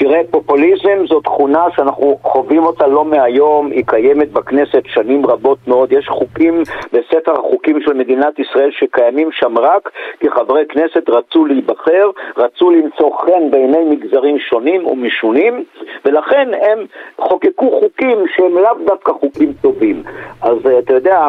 תראה, 0.00 0.20
פופוליזם 0.30 1.06
זו 1.08 1.20
תכונה 1.20 1.64
שאנחנו 1.76 2.18
חווים 2.22 2.64
אותה 2.64 2.86
לא 2.86 3.04
מהיום, 3.04 3.70
היא 3.70 3.84
קיימת 3.86 4.32
בכנסת 4.32 4.82
שנים 4.86 5.26
רבות 5.26 5.58
מאוד. 5.68 5.92
יש 5.92 6.08
חוקים 6.08 6.62
בספר 6.92 7.32
החוקים 7.32 7.80
של 7.80 7.92
מדינת 7.92 8.38
ישראל 8.38 8.70
שקיימים 8.70 9.28
שם 9.32 9.58
רק 9.58 9.90
כי 10.20 10.30
חברי 10.30 10.62
כנסת 10.68 11.08
רצו 11.08 11.44
להיבחר, 11.44 12.10
רצו 12.36 12.70
למצוא 12.70 13.10
חן 13.20 13.50
בעיני 13.50 13.84
מגזרים 13.90 14.38
שונים 14.38 14.86
ומשונים, 14.86 15.64
ולכן 16.04 16.48
הם 16.54 16.78
חוקקו 17.18 17.80
חוקים 17.80 18.18
שהם 18.36 18.54
לאו 18.54 18.86
דווקא 18.86 19.12
חוקים 19.12 19.52
טובים. 19.60 20.02
אז 20.42 20.56
אתה 20.78 20.94
יודע, 20.94 21.16
אה, 21.16 21.28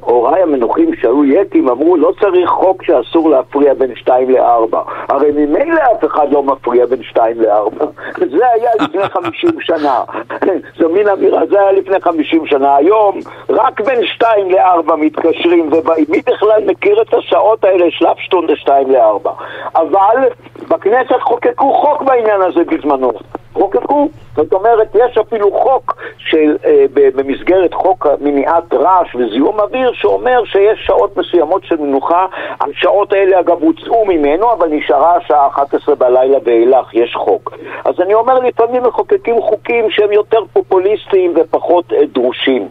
הוריי 0.00 0.42
המנוחים 0.42 0.90
שהיו 1.00 1.24
יקים 1.24 1.68
אמרו 1.68 1.96
לא 1.96 2.12
צריך 2.20 2.50
חוק 2.50 2.82
שאסור 2.82 3.30
להפריע 3.30 3.74
בין 3.74 3.94
2 3.96 4.30
ל-4 4.30 4.76
הרי 5.08 5.30
ממילא 5.30 5.80
אף 5.92 6.04
אחד 6.04 6.32
לא 6.32 6.42
מפריע 6.42 6.86
בין 6.86 7.02
2 7.02 7.42
ל-4 7.42 7.84
זה 8.36 8.46
היה 8.54 8.70
לפני 8.80 9.08
50 9.08 9.50
שנה. 9.60 10.00
זו 10.78 10.88
מין 10.88 11.08
אמירה, 11.08 11.46
זה 11.46 11.60
היה 11.60 11.72
לפני 11.72 12.00
50 12.00 12.46
שנה. 12.46 12.76
היום 12.76 13.18
רק 13.48 13.80
בין 13.80 14.06
2 14.06 14.50
ל-4 14.50 14.96
מתקשרים 14.96 15.72
ובאים 15.72 16.06
מי 16.08 16.20
בכלל 16.26 16.62
מכיר 16.66 17.02
את 17.02 17.14
השעות 17.14 17.64
האלה? 17.64 17.84
שלפשטון 17.90 18.46
ל-2 18.46 18.70
ל-4 18.88 19.30
אבל 19.76 20.28
בכנסת 20.68 21.20
חוקקו 21.20 21.72
חוק 21.74 22.02
בעניין 22.02 22.42
הזה 22.42 22.60
בזמנו. 22.64 23.12
חוקקו. 23.52 24.08
זאת 24.36 24.52
אומרת, 24.52 24.88
יש 24.94 25.18
אפילו 25.18 25.52
חוק 25.52 25.96
של, 26.18 26.56
אה, 26.64 26.84
במסגרת 26.94 27.74
חוק 27.74 28.06
מניעת 28.20 28.74
רעש 28.74 29.14
וזיהום 29.14 29.60
אוויר 29.60 29.92
שאומר 29.92 30.44
שיש 30.44 30.86
שעות 30.86 31.16
מסוימות 31.16 31.64
של 31.64 31.76
מנוחה, 31.76 32.26
השעות 32.60 33.12
האלה 33.12 33.40
אגב 33.40 33.62
הוצאו 33.62 34.04
ממנו, 34.04 34.52
אבל 34.52 34.68
נשארה 34.68 35.16
השעה 35.16 35.46
11 35.46 35.94
בלילה 35.94 36.38
ואילך, 36.44 36.94
יש 36.94 37.14
חוק. 37.14 37.54
אז 37.84 38.00
אני 38.00 38.14
אומר, 38.14 38.38
לפעמים 38.38 38.82
מחוקקים 38.82 39.40
חוקים 39.40 39.90
שהם 39.90 40.12
יותר 40.12 40.40
פופוליסטיים 40.52 41.32
ופחות 41.36 41.92
אה, 41.92 42.06
דרושים. 42.06 42.68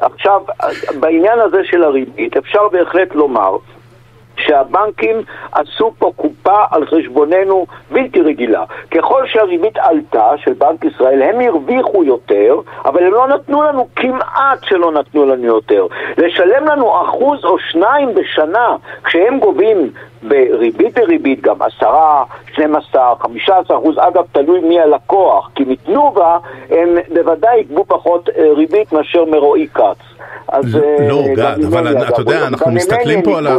עכשיו, 0.00 0.42
בעניין 1.00 1.40
הזה 1.40 1.64
של 1.64 1.84
הריבית, 1.84 2.36
אפשר 2.36 2.68
בהחלט 2.68 3.14
לומר 3.14 3.56
שהבנקים 4.46 5.16
עשו 5.52 5.92
פה 5.98 6.12
קופה 6.16 6.58
על 6.70 6.86
חשבוננו 6.86 7.66
בלתי 7.90 8.20
רגילה. 8.20 8.64
ככל 8.90 9.26
שהריבית 9.26 9.78
עלתה 9.78 10.30
של 10.36 10.52
בנק 10.52 10.84
ישראל, 10.84 11.22
הם 11.22 11.40
הרוויחו 11.40 12.04
יותר, 12.04 12.54
אבל 12.84 13.04
הם 13.04 13.12
לא 13.12 13.28
נתנו 13.28 13.62
לנו, 13.62 13.88
כמעט 13.96 14.64
שלא 14.64 14.92
נתנו 14.92 15.26
לנו 15.26 15.44
יותר. 15.44 15.86
לשלם 16.18 16.64
לנו 16.66 17.02
אחוז 17.02 17.44
או 17.44 17.58
שניים 17.58 18.14
בשנה, 18.14 18.76
כשהם 19.04 19.38
גובים 19.38 19.90
בריבית 20.22 20.94
דריבית 20.98 21.40
גם 21.40 21.62
עשרה, 21.62 22.24
שנים 22.54 22.76
עשר, 22.76 23.12
חמישה 23.20 23.58
עשר 23.58 23.74
אחוז, 23.74 23.96
אגב 23.98 24.24
תלוי 24.32 24.60
מי 24.60 24.80
הלקוח, 24.80 25.50
כי 25.54 25.64
מתנובה 25.66 26.38
הם 26.70 26.88
בוודאי 27.14 27.60
יגבו 27.60 27.84
פחות 27.84 28.28
אה, 28.28 28.52
ריבית 28.56 28.92
מאשר 28.92 29.24
מרועי 29.24 29.66
כץ. 29.74 30.10
אז, 30.48 30.78
לא, 31.08 31.20
אה, 31.20 31.34
גד, 31.34 31.64
אבל 31.68 31.96
אתה 32.08 32.20
יודע, 32.20 32.46
אנחנו 32.46 32.72
מסתכלים 32.72 33.22
פה 33.22 33.38
על 33.38 33.46
ה... 33.46 33.56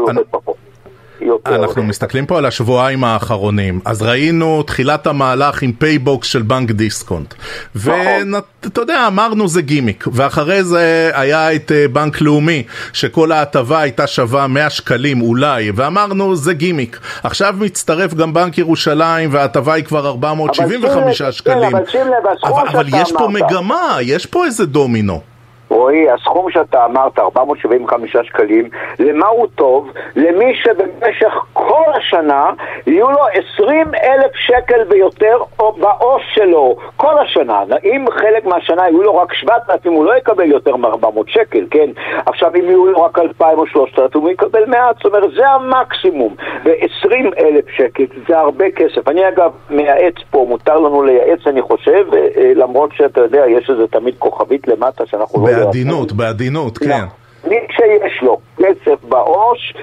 יותר. 1.21 1.55
אנחנו 1.55 1.83
מסתכלים 1.83 2.25
פה 2.25 2.37
על 2.37 2.45
השבועיים 2.45 3.03
האחרונים, 3.03 3.79
אז 3.85 4.01
ראינו 4.01 4.63
תחילת 4.63 5.07
המהלך 5.07 5.61
עם 5.61 5.71
פייבוקס 5.71 6.27
של 6.27 6.41
בנק 6.41 6.71
דיסקונט. 6.71 7.33
ואתה 7.75 8.25
נכון. 8.25 8.71
יודע, 8.77 9.07
אמרנו 9.07 9.47
זה 9.47 9.61
גימיק, 9.61 10.05
ואחרי 10.11 10.63
זה 10.63 11.11
היה 11.13 11.55
את 11.55 11.71
אה, 11.71 11.87
בנק 11.87 12.21
לאומי, 12.21 12.63
שכל 12.93 13.31
ההטבה 13.31 13.79
הייתה 13.81 14.07
שווה 14.07 14.47
100 14.47 14.69
שקלים 14.69 15.21
אולי, 15.21 15.71
ואמרנו 15.75 16.35
זה 16.35 16.53
גימיק. 16.53 16.99
עכשיו 17.23 17.55
מצטרף 17.59 18.13
גם 18.13 18.33
בנק 18.33 18.57
ירושלים, 18.57 19.29
וההטבה 19.33 19.73
היא 19.73 19.83
כבר 19.83 20.07
475 20.07 21.21
שקלים. 21.21 21.71
כן, 21.71 21.75
אבל 21.75 21.85
שאתה 21.87 22.47
אמרת. 22.47 22.75
אבל 22.75 22.87
יש 22.93 23.11
פה 23.11 23.27
מגמה, 23.27 23.97
יש 24.01 24.25
פה 24.25 24.45
איזה 24.45 24.65
דומינו. 24.65 25.30
רועי, 25.71 26.09
הסכום 26.09 26.51
שאתה 26.51 26.85
אמרת, 26.85 27.19
475 27.19 28.17
שקלים, 28.23 28.69
למה 28.99 29.27
הוא 29.27 29.47
טוב? 29.55 29.91
למי 30.15 30.55
שבמשך 30.55 31.33
כל 31.53 31.91
השנה 31.95 32.49
יהיו 32.87 33.11
לו 33.11 33.19
20 33.53 33.87
אלף 34.03 34.31
שקל 34.35 34.81
ויותר 34.89 35.37
בעו"ש 35.57 36.23
שלו, 36.35 36.75
כל 36.97 37.19
השנה. 37.19 37.63
אם 37.83 38.05
חלק 38.11 38.45
מהשנה 38.45 38.81
יהיו 38.89 39.03
לו 39.03 39.17
רק 39.17 39.33
7,000, 39.33 39.93
הוא 39.93 40.05
לא 40.05 40.17
יקבל 40.17 40.51
יותר 40.51 40.75
מ-400 40.75 41.07
שקל, 41.27 41.65
כן? 41.71 41.89
עכשיו, 42.25 42.51
אם 42.55 42.65
יהיו 42.65 42.85
לו 42.85 43.01
רק 43.01 43.19
2,000 43.19 43.59
או 43.59 43.67
3,000, 43.67 44.21
הוא 44.21 44.29
יקבל 44.29 44.65
מעט, 44.65 44.95
זאת 44.95 45.05
אומרת, 45.05 45.31
זה 45.31 45.49
המקסימום. 45.49 46.35
ו-20 46.65 47.13
אלף 47.39 47.69
שקל 47.69 48.05
זה 48.27 48.39
הרבה 48.39 48.65
כסף. 48.71 49.07
אני 49.07 49.27
אגב 49.27 49.51
מייעץ 49.69 50.15
פה, 50.31 50.45
מותר 50.49 50.79
לנו 50.79 51.03
לייעץ, 51.03 51.39
אני 51.47 51.61
חושב, 51.61 52.05
אה, 52.13 52.51
למרות 52.55 52.89
שאתה 52.93 53.21
יודע, 53.21 53.43
יש 53.47 53.69
איזה 53.69 53.87
תמיד 53.87 54.15
כוכבית 54.19 54.67
למטה 54.67 55.05
שאנחנו 55.05 55.47
לא... 55.47 55.60
בעדינות, 55.65 56.11
בעדינות, 56.11 56.77
כן. 56.77 57.05
מי 57.47 57.55
שיש 57.71 58.23
לו 58.23 58.37
כסף 58.57 59.03
בעו"ש, 59.03 59.73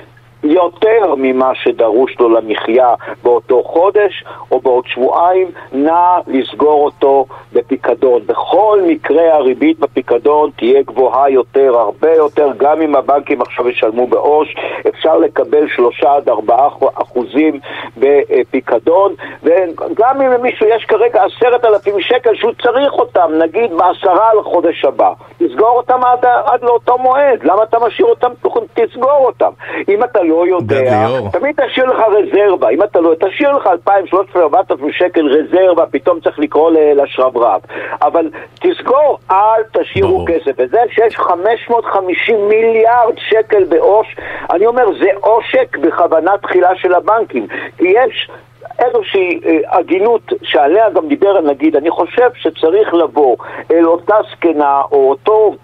יותר 0.48 1.14
ממה 1.16 1.54
שדרוש 1.54 2.16
לו 2.20 2.28
למחיה 2.28 2.94
באותו 3.22 3.62
חודש 3.62 4.24
או 4.50 4.60
בעוד 4.60 4.86
שבועיים, 4.86 5.50
נא 5.72 6.18
לסגור 6.26 6.84
אותו 6.84 7.26
בפיקדון. 7.52 8.22
בכל 8.26 8.80
מקרה 8.86 9.34
הריבית 9.34 9.78
בפיקדון 9.78 10.50
תהיה 10.56 10.82
גבוהה 10.82 11.30
יותר, 11.30 11.74
הרבה 11.78 12.14
יותר, 12.14 12.50
גם 12.56 12.82
אם 12.82 12.96
הבנקים 12.96 13.40
עכשיו 13.40 13.68
ישלמו 13.68 14.06
בעו"ש, 14.06 14.54
אפשר 14.88 15.18
לקבל 15.18 15.68
שלושה 15.76 16.14
עד 16.14 16.28
ארבעה 16.28 16.68
אחוזים 16.94 17.60
בפיקדון, 17.96 19.14
וגם 19.42 20.22
אם 20.22 20.32
למישהו 20.32 20.66
יש 20.68 20.84
כרגע 20.84 21.24
עשרת 21.24 21.64
אלפים 21.64 22.00
שקל 22.00 22.34
שהוא 22.34 22.52
צריך 22.62 22.92
אותם, 22.92 23.30
נגיד 23.38 23.72
בעשרה 23.76 24.34
לחודש 24.34 24.84
הבא, 24.84 25.12
תסגור 25.38 25.70
אותם 25.76 26.04
עד, 26.04 26.24
עד 26.44 26.62
לאותו 26.62 26.98
מועד, 26.98 27.44
למה 27.44 27.62
אתה 27.62 27.78
משאיר 27.86 28.06
אותם? 28.06 28.30
תסגור 28.74 29.26
אותם. 29.26 29.50
אם 29.88 30.04
אתה 30.04 30.22
לא 30.22 30.37
יודע, 30.46 31.06
תמיד 31.32 31.56
תשאיר 31.66 31.86
לך 31.86 32.00
רזרבה, 32.08 32.68
אם 32.68 32.82
אתה 32.82 33.00
לא, 33.00 33.14
תשאיר 33.14 33.52
לך 33.56 33.66
2,000, 33.66 34.06
3,000, 34.06 34.42
4,000 34.42 34.92
שקל 34.92 35.26
רזרבה, 35.26 35.86
פתאום 35.86 36.20
צריך 36.20 36.38
לקרוא 36.38 36.70
לשרברב. 36.70 37.60
אבל 38.02 38.30
תזכור, 38.60 39.18
אל 39.30 39.62
תשאירו 39.72 40.08
ברור. 40.08 40.26
כסף, 40.26 40.52
וזה 40.58 40.78
שיש 40.90 41.16
550 41.16 42.48
מיליארד 42.48 43.14
שקל 43.28 43.64
בעו"ש, 43.64 44.16
אני 44.50 44.66
אומר, 44.66 44.84
זה 44.98 45.08
עושק 45.20 45.78
בכוונה 45.78 46.32
תחילה 46.42 46.70
של 46.76 46.94
הבנקים, 46.94 47.46
כי 47.78 47.86
יש... 47.86 48.30
איזושהי 48.78 49.40
אה, 49.46 49.78
הגינות 49.78 50.32
שעליה 50.42 50.90
גם 50.90 51.08
דיבר 51.08 51.36
הנגיד, 51.36 51.76
אני 51.76 51.90
חושב 51.90 52.30
שצריך 52.34 52.94
לבוא 52.94 53.36
אל 53.70 53.86
אותה 53.86 54.14
זקנה 54.32 54.82
או 54.92 55.10
אותו 55.10 55.54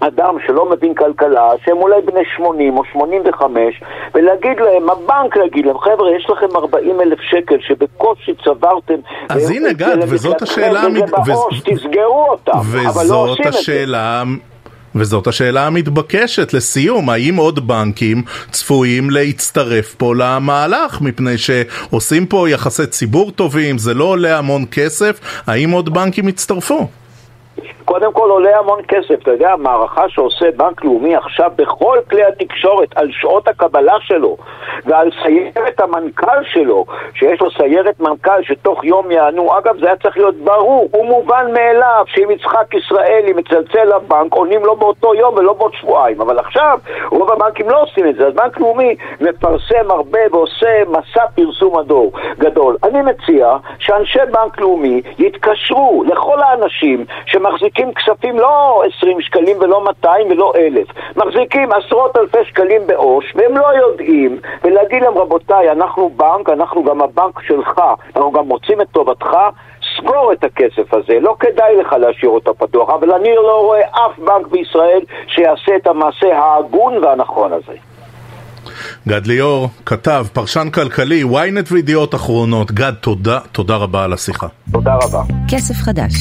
אדם 0.00 0.34
שלא 0.46 0.70
מבין 0.70 0.94
כלכלה, 0.94 1.50
שהם 1.64 1.76
אולי 1.76 2.00
בני 2.04 2.20
80 2.36 2.78
או 2.78 2.82
85, 2.92 3.82
ולהגיד 4.14 4.60
להם, 4.60 4.90
הבנק 4.90 5.36
להגיד 5.36 5.66
להם, 5.66 5.78
חבר'ה, 5.78 6.16
יש 6.16 6.30
לכם 6.30 6.56
40 6.56 7.00
אלף 7.00 7.18
שקל 7.20 7.56
שבקושי 7.60 8.32
צברתם. 8.44 8.94
אז 9.28 9.50
הנה 9.50 9.72
גד, 9.72 9.96
וזאת 10.00 10.42
השאלה... 10.42 10.82
בעו"ש, 11.26 11.60
תסגרו 11.60 12.26
אותם, 12.28 12.58
אבל 12.88 13.06
לא 13.10 13.16
עושים 13.16 13.46
השאלה... 13.48 14.22
וזאת 14.94 15.26
השאלה 15.26 15.66
המתבקשת 15.66 16.52
לסיום, 16.54 17.10
האם 17.10 17.36
עוד 17.36 17.68
בנקים 17.68 18.22
צפויים 18.50 19.10
להצטרף 19.10 19.94
פה 19.94 20.14
למהלך, 20.16 21.00
מפני 21.00 21.38
שעושים 21.38 22.26
פה 22.26 22.50
יחסי 22.50 22.86
ציבור 22.86 23.30
טובים, 23.30 23.78
זה 23.78 23.94
לא 23.94 24.04
עולה 24.04 24.38
המון 24.38 24.64
כסף, 24.70 25.20
האם 25.46 25.70
עוד 25.70 25.94
בנקים 25.94 26.28
יצטרפו? 26.28 26.88
קודם 27.90 28.12
כל 28.12 28.30
עולה 28.30 28.58
המון 28.58 28.80
כסף, 28.88 29.22
אתה 29.22 29.30
יודע, 29.30 29.52
המערכה 29.52 30.08
שעושה 30.08 30.50
בנק 30.56 30.84
לאומי 30.84 31.16
עכשיו 31.16 31.50
בכל 31.56 31.98
כלי 32.10 32.24
התקשורת 32.24 32.88
על 32.96 33.08
שעות 33.12 33.48
הקבלה 33.48 33.94
שלו 34.00 34.36
ועל 34.84 35.10
סיירת 35.22 35.80
המנכ"ל 35.80 36.44
שלו, 36.44 36.84
שיש 37.14 37.40
לו 37.40 37.50
סיירת 37.50 38.00
מנכ"ל 38.00 38.42
שתוך 38.42 38.84
יום 38.84 39.10
יענו, 39.10 39.58
אגב 39.58 39.78
זה 39.80 39.86
היה 39.86 39.96
צריך 39.96 40.16
להיות 40.16 40.34
ברור, 40.34 40.88
הוא 40.92 41.06
מובן 41.06 41.46
מאליו 41.52 42.04
שאם 42.06 42.30
יצחק 42.30 42.74
ישראלי 42.74 43.32
מצלצל 43.32 43.84
לבנק 43.84 44.32
עונים 44.32 44.64
לו 44.64 44.76
באותו 44.76 45.14
יום 45.14 45.34
ולא 45.34 45.52
בעוד 45.52 45.72
שבועיים, 45.74 46.20
אבל 46.20 46.38
עכשיו 46.38 46.78
רוב 47.10 47.32
הבנקים 47.32 47.70
לא 47.70 47.82
עושים 47.82 48.08
את 48.08 48.14
זה, 48.14 48.26
אז 48.26 48.34
בנק 48.34 48.60
לאומי 48.60 48.96
מפרסם 49.20 49.90
הרבה 49.90 50.20
ועושה 50.32 50.82
מסע 50.88 51.26
פרסום 51.34 51.78
הדור 51.78 52.12
גדול. 52.38 52.76
אני 52.82 53.02
מציע 53.02 53.56
שאנשי 53.78 54.18
בנק 54.32 54.60
לאומי 54.60 55.02
יתקשרו 55.18 56.04
לכל 56.06 56.42
האנשים 56.42 57.04
שמחזיקים 57.26 57.79
מחזיקים 57.80 57.94
כספים 57.94 58.38
לא 58.38 58.82
20 58.96 59.20
שקלים 59.20 59.56
ולא 59.60 59.84
200 59.84 60.30
ולא 60.30 60.52
1,000, 60.56 60.86
מחזיקים 61.16 61.68
עשרות 61.72 62.16
אלפי 62.16 62.38
שקלים 62.48 62.86
בעו"ש 62.86 63.24
והם 63.34 63.56
לא 63.56 63.66
יודעים, 63.76 64.38
ולהגיד 64.64 65.02
להם 65.02 65.18
רבותיי, 65.18 65.72
אנחנו 65.72 66.10
בנק, 66.16 66.48
אנחנו 66.48 66.84
גם 66.84 67.02
הבנק 67.02 67.42
שלך, 67.46 67.80
אנחנו 68.16 68.32
גם 68.32 68.48
רוצים 68.48 68.80
את 68.80 68.86
טובתך, 68.92 69.30
סגור 69.98 70.32
את 70.32 70.44
הכסף 70.44 70.94
הזה, 70.94 71.20
לא 71.20 71.36
כדאי 71.40 71.76
לך 71.80 71.92
להשאיר 71.92 72.30
אותו 72.30 72.54
פתוח, 72.54 72.90
אבל 72.90 73.12
אני 73.12 73.34
לא 73.34 73.60
רואה 73.60 73.80
אף 73.80 74.18
בנק 74.18 74.46
בישראל 74.46 75.00
שיעשה 75.26 75.76
את 75.76 75.86
המעשה 75.86 76.38
ההגון 76.38 77.04
והנכון 77.04 77.52
הזה. 77.52 77.72
גד 79.08 79.26
ליאור, 79.26 79.68
כתב, 79.86 80.26
פרשן 80.32 80.70
כלכלי, 80.70 81.22
ynet 81.24 81.72
וידיעות 81.72 82.14
אחרונות. 82.14 82.72
גד, 82.72 82.92
תודה, 83.00 83.38
תודה 83.52 83.76
רבה 83.76 84.04
על 84.04 84.12
השיחה. 84.12 84.46
תודה 84.72 84.94
רבה. 84.94 85.22
כסף 85.48 85.74
חדש 85.74 86.12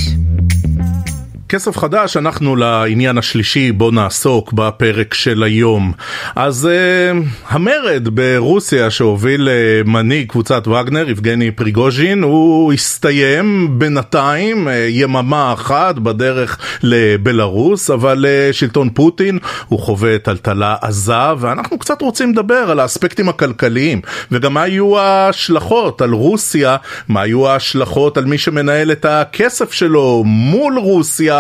כסף 1.49 1.77
חדש, 1.77 2.17
אנחנו 2.17 2.55
לעניין 2.55 3.17
השלישי, 3.17 3.71
בו 3.71 3.91
נעסוק 3.91 4.53
בפרק 4.53 5.13
של 5.13 5.43
היום. 5.43 5.91
אז 6.35 6.69
uh, 6.71 7.25
המרד 7.47 8.07
ברוסיה 8.13 8.89
שהוביל 8.89 9.47
uh, 9.47 9.87
מנהיג 9.89 10.29
קבוצת 10.29 10.67
וגנר, 10.67 11.09
יבגני 11.09 11.51
פריגוז'ין, 11.51 12.23
הוא 12.23 12.73
הסתיים 12.73 13.79
בינתיים 13.79 14.67
uh, 14.67 14.71
יממה 14.89 15.53
אחת 15.53 15.95
בדרך 15.95 16.57
לבלארוס, 16.83 17.89
אבל 17.89 18.25
uh, 18.25 18.53
שלטון 18.53 18.89
פוטין 18.89 19.39
הוא 19.67 19.79
חווה 19.79 20.19
טלטלה 20.19 20.75
עזה, 20.81 21.33
ואנחנו 21.39 21.79
קצת 21.79 22.01
רוצים 22.01 22.31
לדבר 22.31 22.71
על 22.71 22.79
האספקטים 22.79 23.29
הכלכליים, 23.29 24.01
וגם 24.31 24.53
מה 24.53 24.67
יהיו 24.67 24.99
ההשלכות 24.99 26.01
על 26.01 26.11
רוסיה, 26.11 26.77
מה 27.07 27.25
יהיו 27.25 27.47
ההשלכות 27.47 28.17
על 28.17 28.25
מי 28.25 28.37
שמנהל 28.37 28.91
את 28.91 29.05
הכסף 29.05 29.71
שלו 29.71 30.23
מול 30.25 30.77
רוסיה. 30.77 31.38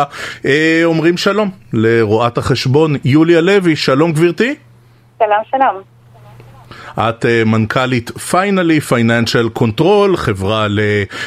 אומרים 0.85 1.17
שלום 1.17 1.49
לרואת 1.73 2.37
החשבון 2.37 2.95
יוליה 3.05 3.41
לוי, 3.41 3.75
שלום 3.75 4.11
גברתי. 4.11 4.55
שלום 5.19 5.41
שלום. 5.51 5.98
את 6.97 7.25
אה, 7.25 7.49
מנכ"לית 7.49 8.11
פיינלי 8.19 8.79
פייננשל 8.79 9.49
קונטרול, 9.49 10.17
חברה 10.17 10.67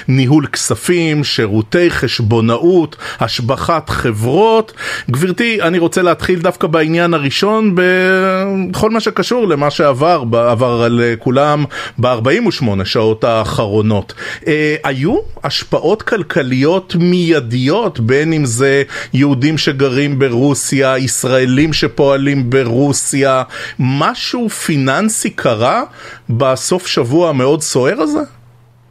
לניהול 0.08 0.46
כספים, 0.46 1.24
שירותי 1.24 1.90
חשבונאות, 1.90 2.96
השבחת 3.20 3.90
חברות. 3.90 4.72
גברתי, 5.10 5.62
אני 5.62 5.78
רוצה 5.78 6.02
להתחיל 6.02 6.38
דווקא 6.40 6.66
בעניין 6.66 7.14
הראשון, 7.14 7.74
בכל 7.74 8.90
מה 8.90 9.00
שקשור 9.00 9.48
למה 9.48 9.70
שעבר, 9.70 10.24
עבר 10.32 10.82
על 10.82 11.00
כולם 11.18 11.64
ב-48 11.98 12.84
שעות 12.84 13.24
האחרונות. 13.24 14.14
Uh, 14.40 14.46
היו 14.84 15.16
השפעות 15.44 16.02
כלכליות 16.02 16.96
מיידיות, 16.98 18.00
בין 18.00 18.32
אם 18.32 18.44
זה 18.44 18.82
יהודים 19.12 19.58
שגרים 19.58 20.18
ברוסיה, 20.18 20.98
ישראלים 20.98 21.72
שפועלים 21.72 22.50
ברוסיה, 22.50 23.42
משהו 23.78 24.48
פיננסי 24.48 25.30
קרה? 25.30 25.51
קרה 25.52 25.82
בסוף 26.30 26.86
שבוע 26.86 27.28
המאוד 27.28 27.60
סוער 27.60 28.00
הזה? 28.00 28.20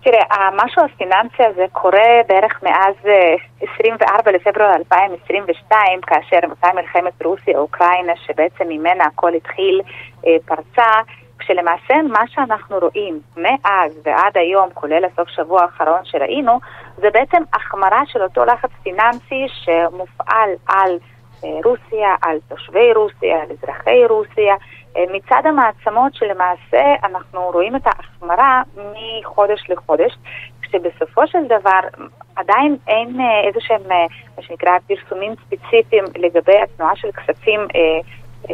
תראה, 0.04 0.24
המשהו 0.30 0.84
הפיננסי 0.84 1.44
הזה 1.44 1.66
קורה 1.72 2.22
בערך 2.28 2.64
מאז 2.64 2.96
24 3.76 4.22
אה, 4.28 4.32
לפברואר 4.32 4.76
2022, 4.76 6.02
כאשר 6.02 6.40
אותה 6.50 6.68
מלחמת 6.76 7.24
רוסיה-אוקראינה, 7.24 8.14
שבעצם 8.28 8.64
ממנה 8.70 9.04
הכל 9.04 9.34
התחיל, 9.34 9.82
אה, 10.28 10.36
פרצה, 10.46 10.92
כשלמעשה 11.40 11.94
מה 12.10 12.24
שאנחנו 12.28 12.78
רואים 12.80 13.20
מאז 13.38 13.92
ועד 14.04 14.38
היום, 14.38 14.70
כולל 14.74 15.06
הסוף 15.06 15.30
שבוע 15.30 15.62
האחרון 15.62 16.00
שראינו, 16.04 16.60
זה 16.98 17.08
בעצם 17.14 17.44
החמרה 17.54 18.02
של 18.06 18.22
אותו 18.22 18.46
לחץ 18.46 18.70
פיננסי 18.84 19.48
שמופעל 19.48 20.50
על 20.68 20.98
אה, 21.44 21.50
רוסיה, 21.66 22.16
על 22.22 22.38
תושבי 22.48 22.94
רוסיה, 22.94 23.42
על 23.42 23.48
אזרחי 23.52 24.06
רוסיה, 24.10 24.56
מצד 25.14 25.42
המעצמות 25.46 26.14
שלמעשה 26.16 26.96
אנחנו 27.04 27.42
רואים 27.54 27.76
את 27.76 27.82
ההחמרה 27.86 28.62
מחודש 28.76 29.70
לחודש, 29.70 30.18
כשבסופו 30.62 31.28
של 31.28 31.46
דבר 31.46 32.08
עדיין 32.36 32.78
אין 32.88 33.20
אה, 33.20 33.48
איזה 33.48 33.60
שהם, 33.62 33.92
אה, 33.92 34.06
מה 34.38 34.44
שנקרא, 34.44 34.72
פרסומים 34.88 35.34
ספציפיים 35.36 36.04
לגבי 36.16 36.58
התנועה 36.64 36.96
של 36.96 37.12
כספים 37.12 37.60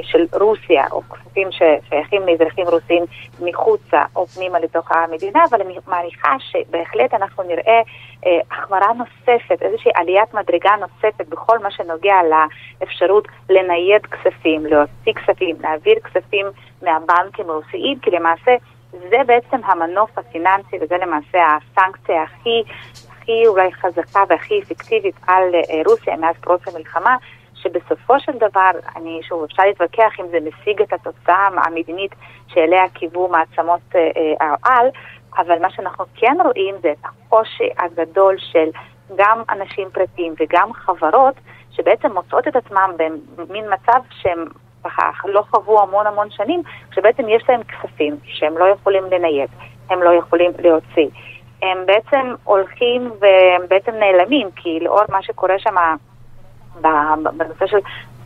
של 0.04 0.26
רוסיה, 0.34 0.86
או 0.92 1.02
כספים 1.02 1.48
ששייכים 1.52 2.22
לאזרחים 2.28 2.68
רוסים 2.68 3.04
מחוצה 3.40 4.04
או 4.16 4.28
פנימה 4.28 4.60
לתוך 4.60 4.92
המדינה, 4.92 5.40
אבל 5.50 5.62
אני 5.62 5.76
מעריכה 5.88 6.36
שבהחלט 6.40 7.14
אנחנו 7.14 7.44
נראה 7.44 7.82
אה, 8.26 8.40
החמרה 8.52 8.88
נוספת, 8.94 9.62
איזושהי 9.62 9.92
עליית 9.96 10.34
מדרגה 10.34 10.72
נוספת 10.80 11.28
בכל 11.30 11.60
מה 11.60 11.72
שנוגע 11.72 12.16
לאפשרות 12.30 13.28
לנייד 13.50 14.06
כספים, 14.06 14.66
להוציא 14.66 15.14
כספים, 15.14 15.56
להעביר 15.62 15.96
כספים 16.00 16.46
מהבנקים 16.82 17.50
הרוסיים, 17.50 18.00
כי 18.00 18.12
למעשה 18.12 18.56
זה 18.92 19.18
בעצם 19.26 19.58
המנוף 19.64 20.18
הפיננסי 20.18 20.78
וזה 20.82 20.98
למעשה 20.98 21.40
הסנקציה 21.58 22.24
הכי, 22.24 22.64
הכי 23.10 23.48
אולי 23.48 23.74
חזקה 23.74 24.24
והכי 24.30 24.60
אפקטיבית 24.60 25.16
על 25.28 25.56
אה, 25.56 25.82
רוסיה 25.86 26.18
מאז 26.18 26.36
פרוץ 26.42 26.68
המלחמה. 26.68 27.18
שבסופו 27.68 28.20
של 28.20 28.32
דבר, 28.32 28.72
אני 28.96 29.20
שוב, 29.24 29.44
אפשר 29.44 29.64
להתווכח 29.64 30.20
אם 30.20 30.26
זה 30.32 30.38
משיג 30.40 30.82
את 30.82 30.94
התוצאה 30.94 31.48
המדינית 31.66 32.12
שאליה 32.48 32.90
קיוו 32.94 33.28
מעצמות 33.28 33.96
אה, 33.96 34.10
אה, 34.42 34.56
העל, 34.64 34.88
אבל 35.38 35.60
מה 35.62 35.70
שאנחנו 35.72 36.06
כן 36.16 36.38
רואים 36.46 36.76
זה 36.82 36.92
את 36.92 37.06
הקושי 37.06 37.70
הגדול 37.78 38.36
של 38.38 38.70
גם 39.16 39.42
אנשים 39.50 39.88
פרטיים 39.94 40.34
וגם 40.40 40.74
חברות, 40.74 41.36
שבעצם 41.72 42.14
מוצאות 42.14 42.48
את 42.48 42.56
עצמם 42.56 42.92
במין 43.36 43.66
מצב 43.74 44.00
שהם 44.10 44.46
ככה 44.84 45.12
לא 45.26 45.44
חוו 45.52 45.82
המון 45.82 46.08
המון 46.08 46.30
שנים, 46.30 46.62
שבעצם 46.96 47.30
יש 47.30 47.44
להם 47.50 47.62
כספים 47.64 48.16
שהם 48.24 48.58
לא 48.58 48.66
יכולים 48.66 49.04
לנייד, 49.12 49.50
הם 49.90 50.04
לא 50.04 50.10
יכולים 50.10 50.52
להוציא. 50.60 51.08
הם 51.62 51.86
בעצם 51.86 52.36
הולכים 52.44 53.12
והם 53.20 53.62
בעצם 53.68 53.92
נעלמים, 53.92 54.50
כי 54.56 54.80
לאור 54.82 55.02
מה 55.10 55.24
שקורה 55.24 55.60
שם 55.60 55.76
בנושא 57.38 57.68
של 57.68 57.78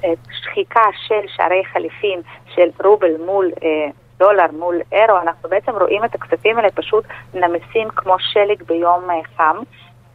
אה, 0.03 0.13
שחיקה 0.41 0.83
של 1.07 1.27
שערי 1.27 1.63
חליפין 1.73 2.21
של 2.55 2.69
רובל 2.83 3.11
מול 3.25 3.51
אה, 3.63 3.89
דולר 4.19 4.45
מול 4.59 4.75
אירו, 4.91 5.17
אנחנו 5.17 5.49
בעצם 5.49 5.71
רואים 5.71 6.05
את 6.05 6.15
הכספים 6.15 6.57
האלה 6.57 6.69
פשוט 6.71 7.03
נמסים 7.33 7.89
כמו 7.89 8.15
שלג 8.19 8.63
ביום 8.63 9.09
אה, 9.09 9.15
חם, 9.37 9.57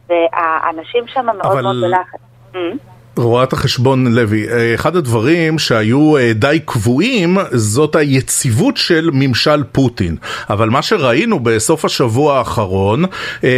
והאנשים 0.09 1.07
שם 1.07 1.25
מאוד 1.25 1.45
אבל... 1.45 1.61
מאוד 1.61 1.75
בלחץ. 1.83 2.19
רואת 3.17 3.53
החשבון 3.53 4.07
לוי, 4.15 4.49
אה, 4.49 4.75
אחד 4.75 4.95
הדברים 4.95 5.59
שהיו 5.59 6.17
אה, 6.17 6.31
די 6.35 6.59
קבועים 6.65 7.37
זאת 7.51 7.95
היציבות 7.95 8.77
של 8.77 9.09
ממשל 9.13 9.63
פוטין, 9.71 10.15
אבל 10.49 10.69
מה 10.69 10.81
שראינו 10.81 11.39
בסוף 11.39 11.85
השבוע 11.85 12.37
האחרון 12.37 13.05
אה, 13.43 13.49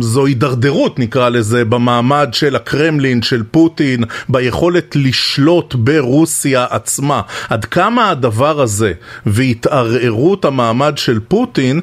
זו 0.00 0.26
הידרדרות 0.26 0.98
נקרא 0.98 1.28
לזה 1.28 1.64
במעמד 1.64 2.28
של 2.32 2.56
הקרמלין, 2.56 3.22
של 3.22 3.42
פוטין, 3.50 4.04
ביכולת 4.28 4.96
לשלוט 4.96 5.74
ברוסיה 5.74 6.66
עצמה. 6.70 7.20
עד 7.48 7.64
כמה 7.64 8.10
הדבר 8.10 8.60
הזה 8.60 8.92
והתערערות 9.26 10.44
המעמד 10.44 10.98
של 10.98 11.20
פוטין 11.28 11.80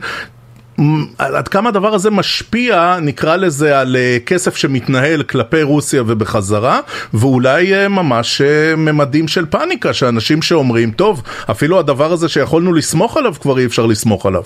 עד 1.19 1.47
כמה 1.47 1.69
הדבר 1.69 1.93
הזה 1.93 2.11
משפיע, 2.11 2.95
נקרא 3.01 3.35
לזה, 3.35 3.79
על 3.79 3.95
אה, 3.95 4.17
כסף 4.27 4.55
שמתנהל 4.55 5.23
כלפי 5.23 5.63
רוסיה 5.63 6.01
ובחזרה, 6.01 6.79
ואולי 7.13 7.73
אה, 7.73 7.89
ממש 7.89 8.41
אה, 8.41 8.73
ממדים 8.77 9.27
של 9.27 9.45
פאניקה, 9.45 9.93
שאנשים 9.93 10.41
שאומרים, 10.41 10.91
טוב, 10.91 11.15
אפילו 11.51 11.79
הדבר 11.79 12.09
הזה 12.13 12.29
שיכולנו 12.29 12.73
לסמוך 12.73 13.17
עליו, 13.17 13.33
כבר 13.41 13.57
אי 13.59 13.65
אפשר 13.65 13.85
לסמוך 13.85 14.25
עליו. 14.25 14.41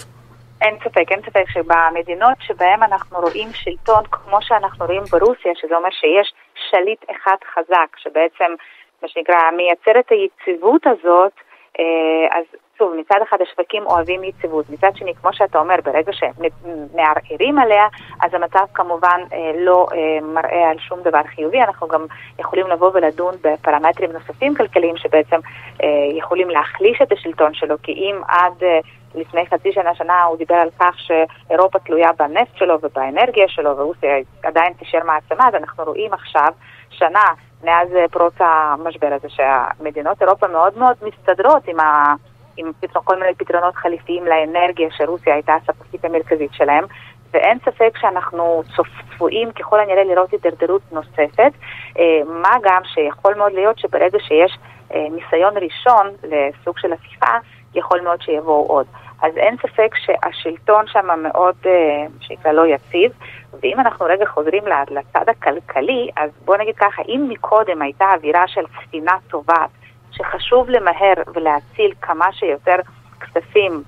אין 0.62 0.76
ספק, 0.84 1.12
אין 1.12 1.22
ספק 1.26 1.46
שבמדינות 1.54 2.38
שבהן 2.40 2.84
אנחנו 2.84 3.20
רואים 3.20 3.50
שלטון 3.54 4.04
כמו 4.12 4.38
שאנחנו 4.42 4.86
רואים 4.86 5.04
ברוסיה, 5.12 5.52
שזה 5.62 5.76
אומר 5.76 5.90
שיש 5.92 6.34
שליט 6.70 7.04
אחד 7.12 7.38
חזק, 7.54 7.90
שבעצם, 7.98 8.52
מה 9.02 9.08
שנקרא, 9.08 9.36
מייצר 9.58 10.00
את 10.00 10.12
היציבות 10.12 10.88
הזאת, 10.88 11.34
אז 12.32 12.46
שוב, 12.80 12.94
מצד 13.00 13.20
אחד 13.30 13.38
השווקים 13.42 13.86
אוהבים 13.86 14.24
יציבות, 14.24 14.70
מצד 14.70 14.92
שני, 14.96 15.16
כמו 15.16 15.34
שאתה 15.34 15.60
אומר, 15.60 15.76
ברגע 15.84 16.12
שמערערים 16.14 17.60
עליה, 17.60 17.88
אז 18.22 18.34
המצב 18.34 18.66
כמובן 18.74 19.22
אה, 19.34 19.52
לא 19.56 19.88
אה, 19.94 20.22
מראה 20.22 20.70
על 20.70 20.78
שום 20.80 21.00
דבר 21.04 21.22
חיובי. 21.36 21.62
אנחנו 21.62 21.88
גם 21.88 22.06
יכולים 22.40 22.68
לבוא 22.68 22.92
ולדון 22.94 23.36
בפרמטרים 23.44 24.12
נוספים 24.12 24.56
כלכליים 24.56 24.98
שבעצם 24.98 25.40
אה, 25.84 25.88
יכולים 26.18 26.50
להחליש 26.50 27.02
את 27.02 27.12
השלטון 27.12 27.54
שלו, 27.54 27.76
כי 27.84 27.92
אם 27.92 28.22
עד... 28.28 28.64
לפני 29.16 29.46
חצי 29.46 29.72
שנה, 29.74 29.96
שנה 29.96 30.24
הוא 30.24 30.38
דיבר 30.38 30.56
על 30.56 30.70
כך 30.80 30.96
שאירופה 31.00 31.80
תלויה 31.80 32.10
בנפט 32.20 32.56
שלו 32.56 32.78
ובאנרגיה 32.82 33.48
שלו 33.48 33.78
ורוסיה 33.78 34.10
עדיין 34.44 34.74
תישאר 34.74 35.00
מעצמה, 35.06 35.48
אז 35.48 35.56
אנחנו 35.56 35.84
רואים 35.84 36.14
עכשיו 36.14 36.48
שנה 36.90 37.24
מאז 37.64 37.88
פרוץ 38.12 38.34
המשבר 38.40 39.14
הזה 39.14 39.30
שהמדינות 39.30 40.22
אירופה 40.22 40.48
מאוד 40.48 40.78
מאוד 40.78 40.96
מסתדרות 41.02 41.68
עם, 41.68 41.80
ה, 41.80 42.14
עם 42.60 42.72
פתרון, 42.80 43.06
כל 43.06 43.20
מיני 43.20 43.36
פתרונות 43.36 43.76
חליפיים 43.76 44.26
לאנרגיה 44.26 44.88
שרוסיה 44.92 45.34
הייתה 45.34 45.54
הספקית 45.54 46.06
המרכזית 46.06 46.54
שלהם, 46.54 46.86
ואין 47.34 47.58
ספק 47.60 47.98
שאנחנו 48.02 48.64
צפויים 49.16 49.52
ככל 49.52 49.80
הנראה 49.80 50.04
לראות 50.04 50.32
הידרדרות 50.32 50.82
נוספת, 50.92 51.52
אה, 52.00 52.22
מה 52.26 52.56
גם 52.64 52.82
שיכול 52.86 53.36
מאוד 53.36 53.52
להיות 53.52 53.80
שברגע 53.80 54.20
שיש 54.20 54.58
אה, 54.94 55.08
ניסיון 55.12 55.54
ראשון 55.58 56.08
לסוג 56.24 56.78
של 56.78 56.94
הפיכה, 56.94 57.38
יכול 57.76 58.02
מאוד 58.02 58.22
שיבואו 58.22 58.68
עוד. 58.68 58.86
אז 59.22 59.38
אין 59.38 59.56
ספק 59.58 59.96
שהשלטון 59.96 60.88
שם 60.88 61.08
מאוד, 61.24 61.56
אה, 61.66 62.06
שנקרא, 62.20 62.52
לא 62.52 62.68
יציב, 62.68 63.12
ואם 63.62 63.80
אנחנו 63.80 64.06
רגע 64.06 64.26
חוזרים 64.26 64.64
לצד 64.90 65.30
הכלכלי, 65.30 66.10
אז 66.18 66.30
בואו 66.46 66.58
נגיד 66.58 66.76
ככה, 66.76 67.02
אם 67.08 67.26
מקודם 67.30 67.82
הייתה 67.82 68.06
אווירה 68.14 68.48
של 68.48 68.62
ספינה 68.82 69.18
טובעת, 69.30 69.70
שחשוב 70.20 70.70
למהר 70.70 71.14
ולהציל 71.34 71.92
כמה 72.02 72.34
שיותר 72.34 72.76
כספים 73.20 73.84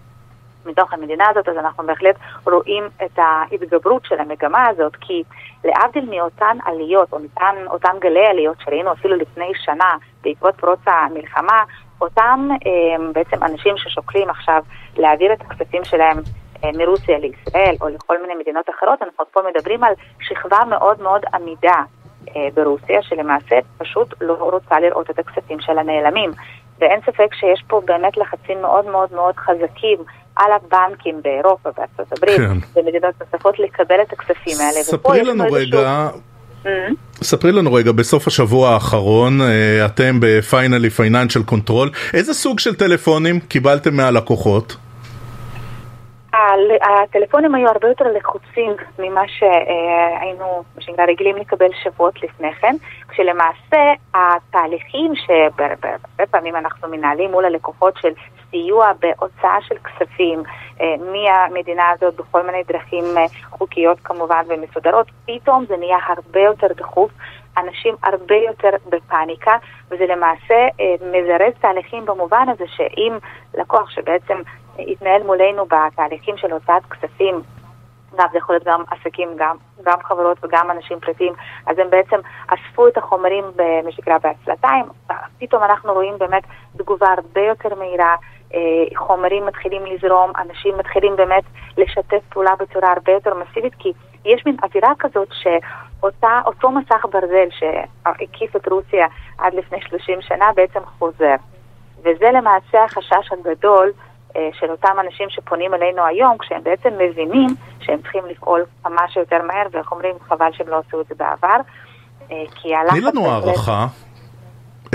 מתוך 0.66 0.94
המדינה 0.94 1.30
הזאת, 1.30 1.50
אז 1.50 1.58
אנחנו 1.58 1.84
בהחלט 1.84 2.16
רואים 2.46 2.84
את 3.06 3.20
ההתגברות 3.20 4.06
של 4.06 4.20
המגמה 4.20 4.68
הזאת, 4.68 4.96
כי 4.96 5.24
להבדיל 5.64 6.06
מאותן 6.10 6.58
עליות, 6.66 7.14
או 7.14 7.20
מאותן 7.20 7.56
אותן 7.68 8.00
גלי 8.00 8.26
עליות 8.26 8.58
שראינו 8.60 8.92
אפילו 8.92 9.16
לפני 9.16 9.52
שנה 9.56 9.96
בעקבות 10.24 10.56
פרוץ 10.56 10.80
המלחמה, 10.86 11.64
אותם 12.02 12.50
אה, 12.66 13.12
בעצם 13.14 13.44
אנשים 13.44 13.78
ששוקלים 13.78 14.30
עכשיו 14.30 14.64
להעביר 14.98 15.34
את 15.34 15.42
הכספים 15.42 15.84
שלהם 15.84 16.18
אה, 16.64 16.70
מרוסיה 16.78 17.18
לישראל 17.18 17.76
או 17.82 17.88
לכל 17.90 18.22
מיני 18.22 18.36
מדינות 18.36 18.70
אחרות, 18.70 19.02
אנחנו 19.02 19.26
פה 19.32 19.42
מדברים 19.54 19.84
על 19.84 19.94
שכבה 20.22 20.60
מאוד 20.70 21.02
מאוד 21.02 21.22
עמידה 21.34 21.82
ברוסיה, 22.54 23.02
שלמעשה 23.02 23.56
פשוט 23.78 24.14
לא 24.22 24.34
רוצה 24.34 24.80
לראות 24.80 25.10
את 25.10 25.20
הכספים 25.20 25.60
של 25.60 25.78
הנעלמים. 25.78 26.32
ואין 26.80 27.00
ספק 27.06 27.34
שיש 27.40 27.64
פה 27.68 27.82
באמת 27.86 28.18
לחצים 28.18 28.62
מאוד 28.62 28.86
מאוד 28.86 29.10
מאוד 29.14 29.36
חזקים 29.36 29.98
על 30.36 30.52
הבנקים 30.52 31.22
באירופה, 31.24 31.70
בארצות 31.78 32.18
הברית, 32.18 32.38
כן. 32.38 32.58
ומדינות 32.80 33.16
נוספות 33.22 33.60
לקבל 33.60 34.02
את 34.02 34.14
הכספים 34.14 34.58
האלה. 34.60 34.84
ספרי 34.84 35.24
לנו 35.24 35.44
רגע, 35.52 36.10
mm-hmm. 36.64 36.68
ספרי 37.24 37.52
לנו 37.52 37.74
רגע, 37.74 37.92
בסוף 37.92 38.28
השבוע 38.28 38.70
האחרון 38.70 39.42
אה, 39.42 39.86
אתם 39.86 40.18
בפיינלי 40.22 40.90
פייננשל 40.90 41.44
קונטרול, 41.44 41.90
איזה 42.14 42.34
סוג 42.34 42.60
של 42.60 42.76
טלפונים 42.76 43.40
קיבלתם 43.40 43.96
מהלקוחות? 43.96 44.76
הטלפונים 46.34 47.56
היו 47.56 47.68
הרבה 47.68 47.88
יותר 47.88 48.06
לחוצים 48.18 48.72
ממה 49.00 49.22
שהיינו, 49.28 50.64
מה 50.76 50.82
שנקרא, 50.82 51.06
רגילים 51.06 51.38
לקבל 51.38 51.70
שבועות 51.84 52.24
לפני 52.24 52.54
כן, 52.54 52.76
כשלמעשה 53.10 53.94
התהליכים 54.14 55.14
שהרבה 55.16 56.26
פעמים 56.32 56.56
אנחנו 56.56 56.90
מנהלים 56.90 57.32
מול 57.32 57.46
הלקוחות 57.46 57.94
של 58.02 58.12
סיוע 58.52 58.92
בהוצאה 59.00 59.58
של 59.62 59.76
כספים 59.78 60.44
אה, 60.82 60.96
מהמדינה 60.98 61.90
הזאת 61.90 62.16
בכל 62.16 62.42
מיני 62.46 62.64
דרכים 62.64 63.04
אה, 63.18 63.26
חוקיות 63.50 64.00
כמובן 64.04 64.44
ומסודרות, 64.48 65.08
פתאום 65.26 65.66
זה 65.66 65.78
נהיה 65.78 65.98
הרבה 66.08 66.40
יותר 66.40 66.68
דחוף. 66.76 67.12
אנשים 67.58 67.96
הרבה 68.04 68.36
יותר 68.36 68.70
בפאניקה, 68.90 69.58
וזה 69.90 70.06
למעשה 70.06 70.68
אה, 70.80 70.96
מזרז 71.02 71.54
תהליכים 71.62 72.06
במובן 72.06 72.46
הזה 72.50 72.64
שאם 72.68 73.18
לקוח 73.58 73.90
שבעצם 73.90 74.38
יתנהל 74.80 75.24
מולנו 75.24 75.66
בתהליכים 75.66 76.38
של 76.38 76.52
הוצאת 76.52 76.86
כספים. 76.86 77.42
אגב, 78.16 78.32
זה 78.32 78.38
יכול 78.38 78.56
להיות 78.56 78.64
גם 78.66 78.84
עסקים, 78.92 79.30
גם, 79.36 79.56
גם 79.84 79.98
חברות 80.04 80.38
וגם 80.44 80.72
אנשים 80.72 81.00
פרטיים, 81.00 81.34
אז 81.66 81.80
הם 81.80 81.90
בעצם 81.90 82.20
אספו 82.48 82.88
את 82.88 82.98
החומרים, 82.98 83.44
מה 83.86 83.92
שנקרא, 83.92 84.18
בהצלתיים, 84.18 84.86
פתאום 85.40 85.64
אנחנו 85.64 85.94
רואים 85.94 86.18
באמת 86.18 86.44
תגובה 86.78 87.08
הרבה 87.18 87.42
יותר 87.42 87.76
מהירה, 87.76 88.16
אה, 88.54 88.60
חומרים 88.96 89.46
מתחילים 89.46 89.86
לזרום, 89.86 90.32
אנשים 90.38 90.78
מתחילים 90.78 91.16
באמת 91.16 91.44
לשתף 91.78 92.22
פעולה 92.30 92.56
בצורה 92.60 92.92
הרבה 92.92 93.12
יותר 93.12 93.34
מסיבית, 93.34 93.76
כי 93.80 93.94
יש 94.26 94.46
מין 94.46 94.58
אווירה 94.64 94.94
כזאת 95.00 95.28
שאותו 95.32 96.72
מסך 96.72 97.06
ברזל 97.12 97.48
שהקיף 97.50 98.56
את 98.56 98.68
רוסיה 98.68 99.08
עד 99.38 99.54
לפני 99.54 99.82
30 99.82 100.22
שנה 100.22 100.52
בעצם 100.56 100.80
חוזר. 101.00 101.36
וזה 102.00 102.32
למעשה 102.34 102.84
החשש 102.84 103.32
הגדול 103.32 103.92
של 104.60 104.72
אותם 104.72 104.96
אנשים 105.06 105.30
שפונים 105.30 105.74
אלינו 105.74 106.06
היום, 106.06 106.38
כשהם 106.38 106.64
בעצם 106.64 106.90
מבינים 107.00 107.48
שהם 107.82 108.02
צריכים 108.02 108.24
לפעול 108.26 108.66
כמה 108.84 109.02
שיותר 109.14 109.42
מהר, 109.48 109.68
ואיך 109.72 109.92
אומרים, 109.92 110.16
חבל 110.30 110.50
שהם 110.52 110.68
לא 110.68 110.82
עשו 110.88 111.02
את 111.02 111.06
זה 111.08 111.16
בעבר. 111.18 111.58
אה, 112.32 112.44
כי 112.56 112.76
הלחץ... 112.76 112.92
תני 112.92 113.02
לנו 113.02 113.32
הערכה. 113.32 113.88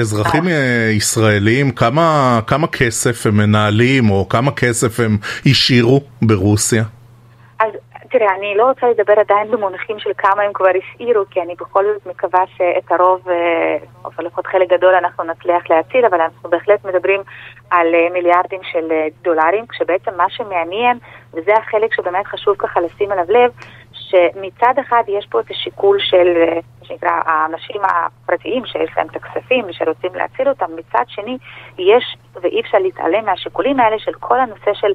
אזרחים 0.00 0.48
אה. 0.48 0.90
ישראלים, 0.92 1.70
כמה, 1.70 2.40
כמה 2.46 2.66
כסף 2.66 3.26
הם 3.26 3.36
מנהלים 3.36 4.10
או 4.10 4.28
כמה 4.28 4.50
כסף 4.52 5.00
הם 5.00 5.18
השאירו 5.46 6.00
ברוסיה? 6.22 6.84
תראה, 8.18 8.34
אני 8.34 8.54
לא 8.56 8.64
רוצה 8.64 8.86
לדבר 8.88 9.14
עדיין 9.20 9.50
במונחים 9.50 9.98
של 9.98 10.10
כמה 10.18 10.42
הם 10.42 10.52
כבר 10.52 10.68
השאירו, 10.78 11.24
כי 11.30 11.40
אני 11.40 11.54
בכל 11.54 11.84
זאת 11.84 12.06
מקווה 12.06 12.44
שאת 12.56 12.92
הרוב, 12.92 13.28
אה, 13.28 13.76
או 14.04 14.10
לפחות 14.18 14.46
חלק 14.46 14.68
גדול, 14.68 14.94
אנחנו 14.94 15.24
נצליח 15.24 15.70
להציל, 15.70 16.04
אבל 16.04 16.20
אנחנו 16.20 16.50
בהחלט 16.50 16.84
מדברים 16.84 17.20
על 17.70 17.94
אה, 17.94 18.08
מיליארדים 18.12 18.60
של 18.62 18.92
אה, 18.92 19.06
דולרים, 19.22 19.66
כשבעצם 19.66 20.10
מה 20.16 20.24
שמעניין, 20.28 20.98
וזה 21.34 21.54
החלק 21.54 21.94
שבאמת 21.94 22.26
חשוב 22.26 22.56
ככה 22.58 22.80
לשים 22.80 23.12
עליו 23.12 23.24
לב, 23.28 23.50
שמצד 23.92 24.74
אחד 24.80 25.02
יש 25.08 25.26
פה 25.30 25.40
את 25.40 25.50
השיקול 25.50 25.98
של, 26.00 26.28
מה 26.80 26.86
שנקרא, 26.86 27.10
האנשים 27.24 27.80
הפרטיים 27.84 28.66
שיש 28.66 28.90
להם 28.96 29.06
את 29.06 29.16
הכספים 29.16 29.64
ושרוצים 29.68 30.14
להציל 30.14 30.48
אותם, 30.48 30.66
מצד 30.76 31.04
שני 31.08 31.38
יש, 31.78 32.16
ואי 32.42 32.60
אפשר 32.60 32.78
להתעלם 32.78 33.24
מהשיקולים 33.24 33.80
האלה 33.80 33.98
של 33.98 34.12
כל 34.12 34.40
הנושא 34.40 34.74
של 34.74 34.92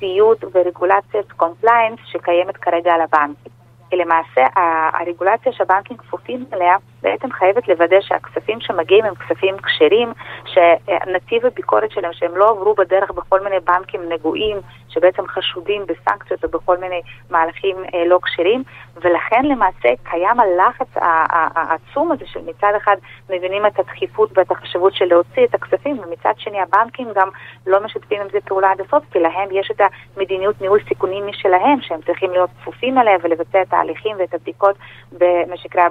ציות 0.00 0.44
ורגולציית 0.54 1.32
compliance 1.36 1.98
שקיימת 2.04 2.56
כרגע 2.56 2.94
על 2.94 3.00
הבנקים. 3.00 3.52
למעשה 3.92 4.46
הרגולציה 4.92 5.52
שהבנקים 5.52 5.96
כפופים 5.96 6.44
אליה 6.52 6.76
בעצם 7.02 7.32
חייבת 7.32 7.68
לוודא 7.68 8.00
שהכספים 8.00 8.60
שמגיעים 8.60 9.04
הם 9.04 9.14
כספים 9.14 9.56
כשרים, 9.58 10.12
שנתיב 10.44 11.46
הביקורת 11.46 11.90
שלהם, 11.90 12.12
שהם 12.12 12.36
לא 12.36 12.50
עברו 12.50 12.74
בדרך 12.74 13.10
בכל 13.10 13.40
מיני 13.40 13.60
בנקים 13.60 14.12
נגועים, 14.12 14.56
שבעצם 14.88 15.26
חשודים 15.26 15.86
בסנקציות 15.86 16.44
או 16.44 16.48
בכל 16.48 16.76
מיני 16.76 17.00
מהלכים 17.30 17.76
אה, 17.94 18.04
לא 18.04 18.18
כשרים, 18.22 18.62
ולכן 18.96 19.44
למעשה 19.44 19.88
קיים 20.02 20.40
הלחץ 20.40 20.88
העצום 21.54 22.12
הזה 22.12 22.24
של 22.26 22.40
מצד 22.46 22.72
אחד 22.76 22.96
מבינים 23.30 23.66
את 23.66 23.78
הדחיפות 23.78 24.30
ואת 24.34 24.50
החשבות 24.50 24.94
של 24.94 25.04
להוציא 25.04 25.44
את 25.44 25.54
הכספים, 25.54 25.98
ומצד 25.98 26.32
שני 26.36 26.60
הבנקים 26.60 27.08
גם 27.14 27.28
לא 27.66 27.84
משתפים 27.84 28.20
עם 28.20 28.28
זה 28.32 28.38
פעולה 28.44 28.70
עד 28.70 28.80
הסוף, 28.80 29.04
כי 29.12 29.18
להם 29.18 29.48
יש 29.52 29.70
את 29.70 29.80
המדיניות 30.16 30.60
ניהול 30.60 30.78
סיכונים 30.88 31.26
משלהם, 31.26 31.80
שהם 31.80 32.00
צריכים 32.06 32.30
להיות 32.30 32.50
כפופים 32.60 32.98
אליה 32.98 33.16
ולבצע 33.22 33.62
את 33.62 33.72
ההליכים 33.72 34.16
ואת 34.18 34.34
הבדיקות 34.34 34.76
במה 35.12 35.56
שנקרא 35.56 35.88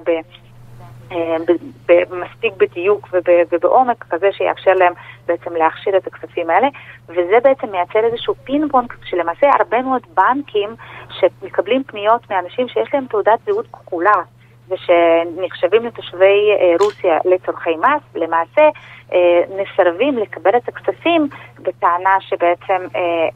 מספיק 2.12 2.54
בדיוק 2.58 3.08
ובעומק 3.52 4.06
כזה 4.10 4.30
שיאפשר 4.32 4.74
להם 4.74 4.94
בעצם 5.26 5.56
להכשיר 5.56 5.98
את 5.98 6.08
הכספים 6.08 6.50
האלה, 6.50 6.68
וזה 7.10 7.38
בעצם 7.44 7.72
מייצר 7.72 8.00
איזשהו 8.00 8.36
פינבונג 8.44 8.94
שלמעשה 9.06 9.48
הרבה 9.60 9.82
מאוד 9.82 10.02
בנקים 10.14 10.70
שמקבלים 11.10 11.84
פניות 11.84 12.30
מאנשים 12.30 12.68
שיש 12.68 12.94
להם 12.94 13.06
תעודת 13.06 13.40
זהות 13.46 13.68
כחולה 13.68 14.22
ושנחשבים 14.70 15.86
לתושבי 15.86 16.52
אה, 16.60 16.76
רוסיה 16.80 17.18
לצורכי 17.26 17.76
מס, 17.76 18.02
למעשה 18.16 18.70
אה, 19.14 19.42
מסרבים 19.50 20.18
לקבל 20.18 20.58
את 20.58 20.68
הכספים 20.68 21.28
בטענה 21.60 22.18
שבעצם 22.20 22.88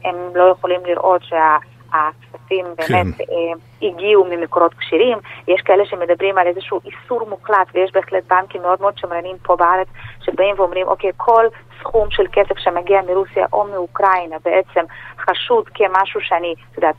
הם 0.04 0.16
לא 0.34 0.44
יכולים 0.44 0.80
לראות 0.86 1.22
שה... 1.22 1.56
הכספים 1.94 2.64
באמת 2.64 2.88
כן. 2.88 3.06
אה, 3.20 3.88
הגיעו 3.88 4.24
ממקורות 4.24 4.74
כשרים, 4.74 5.18
יש 5.48 5.60
כאלה 5.60 5.86
שמדברים 5.86 6.38
על 6.38 6.46
איזשהו 6.46 6.80
איסור 6.84 7.28
מוחלט, 7.28 7.68
ויש 7.74 7.92
בהחלט 7.94 8.24
בנקים 8.28 8.62
מאוד 8.62 8.80
מאוד 8.80 8.98
שמרנים 8.98 9.36
פה 9.42 9.56
בארץ, 9.56 9.88
שבאים 10.20 10.54
ואומרים, 10.58 10.86
אוקיי, 10.86 11.10
כל 11.16 11.44
סכום 11.80 12.10
של 12.10 12.24
כסף 12.32 12.58
שמגיע 12.58 13.00
מרוסיה 13.06 13.46
או 13.52 13.64
מאוקראינה 13.64 14.36
בעצם 14.44 14.80
חשוד 15.18 15.68
כמשהו 15.68 16.20
שאני, 16.20 16.54
את 16.70 16.76
יודעת, 16.76 16.94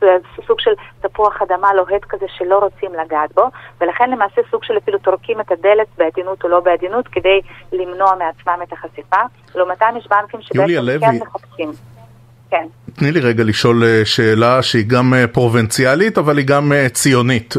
זה 0.00 0.16
סוג 0.46 0.60
של 0.60 0.70
תפוח 1.00 1.42
אדמה 1.42 1.74
לוהט 1.74 2.04
כזה 2.04 2.26
שלא 2.28 2.58
רוצים 2.58 2.94
לגעת 2.94 3.32
בו, 3.34 3.42
ולכן 3.80 4.10
למעשה 4.10 4.40
סוג 4.50 4.64
של 4.64 4.78
אפילו 4.78 4.98
טורקים 4.98 5.40
את 5.40 5.52
הדלת 5.52 5.86
בעדינות 5.98 6.44
או 6.44 6.48
לא 6.48 6.60
בעדינות 6.60 7.08
כדי 7.08 7.40
למנוע 7.72 8.14
מעצמם 8.14 8.58
את 8.62 8.72
החשיפה. 8.72 9.20
לעומתם 9.54 9.94
יש 9.98 10.06
בנקים 10.06 10.42
שבעצם 10.42 11.00
כן 11.00 11.18
מחפשים. 11.20 11.93
כן. 12.54 12.66
תני 12.96 13.12
לי 13.12 13.20
רגע 13.20 13.44
לשאול 13.44 13.84
אה, 13.84 14.04
שאלה 14.04 14.62
שהיא 14.62 14.84
גם 14.86 15.14
אה, 15.14 15.26
פרובינציאלית 15.26 16.18
אבל 16.18 16.38
היא 16.38 16.46
גם 16.46 16.72
אה, 16.72 16.88
ציונית. 16.88 17.54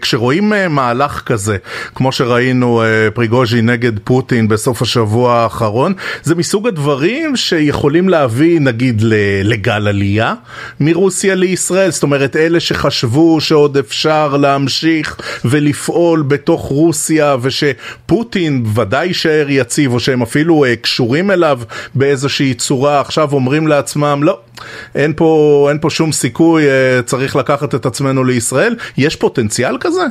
כשרואים 0.00 0.52
מהלך 0.70 1.22
כזה, 1.26 1.56
כמו 1.94 2.12
שראינו 2.12 2.82
פריגוז'י 3.14 3.62
נגד 3.62 3.98
פוטין 3.98 4.48
בסוף 4.48 4.82
השבוע 4.82 5.34
האחרון, 5.34 5.94
זה 6.22 6.34
מסוג 6.34 6.68
הדברים 6.68 7.36
שיכולים 7.36 8.08
להביא 8.08 8.60
נגיד 8.60 9.02
לגל 9.44 9.88
עלייה 9.88 10.34
מרוסיה 10.80 11.34
לישראל, 11.34 11.90
זאת 11.90 12.02
אומרת 12.02 12.36
אלה 12.36 12.60
שחשבו 12.60 13.40
שעוד 13.40 13.76
אפשר 13.76 14.36
להמשיך 14.36 15.16
ולפעול 15.44 16.22
בתוך 16.22 16.62
רוסיה 16.62 17.36
ושפוטין 17.42 18.64
ודאי 18.74 19.06
יישאר 19.06 19.46
יציב 19.48 19.92
או 19.92 20.00
שהם 20.00 20.22
אפילו 20.22 20.64
קשורים 20.80 21.30
אליו 21.30 21.60
באיזושהי 21.94 22.54
צורה, 22.54 23.00
עכשיו 23.00 23.32
אומרים 23.32 23.66
לעצמם 23.66 24.20
לא. 24.22 24.37
אין 24.94 25.12
פה, 25.16 25.66
אין 25.68 25.78
פה 25.78 25.90
שום 25.90 26.12
סיכוי, 26.12 26.68
אה, 26.68 27.02
צריך 27.02 27.36
לקחת 27.36 27.74
את 27.74 27.86
עצמנו 27.86 28.24
לישראל. 28.24 28.76
יש 28.98 29.16
פוטנציאל 29.16 29.78
כזה? 29.80 30.02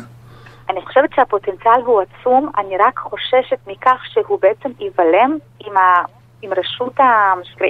אני 0.70 0.82
חושבת 0.86 1.10
שהפוטנציאל 1.16 1.82
הוא 1.86 2.02
עצום, 2.02 2.50
אני 2.58 2.78
רק 2.78 3.00
חוששת 3.00 3.58
מכך 3.68 4.02
שהוא 4.14 4.40
בעצם 4.42 4.70
ייבלם 4.80 5.38
עם 5.66 5.74
אם 6.44 6.50
רשות, 6.58 7.00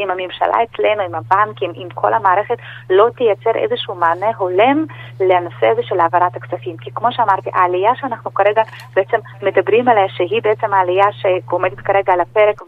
עם 0.02 0.12
הממשלה 0.12 0.64
אצלנו, 0.64 1.02
עם 1.02 1.16
הבנקים, 1.16 1.72
עם 1.76 1.90
כל 1.94 2.14
המערכת, 2.14 2.58
לא 2.90 3.08
תייצר 3.18 3.52
איזשהו 3.56 3.96
מענה 3.96 4.32
הולם 4.38 4.86
לנושא 5.20 5.68
הזה 5.68 5.82
של 5.84 6.00
העברת 6.00 6.36
הכספים. 6.36 6.78
כי 6.78 6.92
כמו 6.96 7.12
שאמרתי, 7.12 7.50
העלייה 7.54 7.92
שאנחנו 7.96 8.34
כרגע 8.34 8.62
בעצם 8.96 9.18
מדברים 9.42 9.88
עליה, 9.88 10.10
שהיא 10.10 10.42
בעצם 10.44 10.74
העלייה 10.74 11.06
שעומדת 11.12 11.80
כרגע 11.80 12.14
על 12.14 12.22
הפרק 12.22 12.62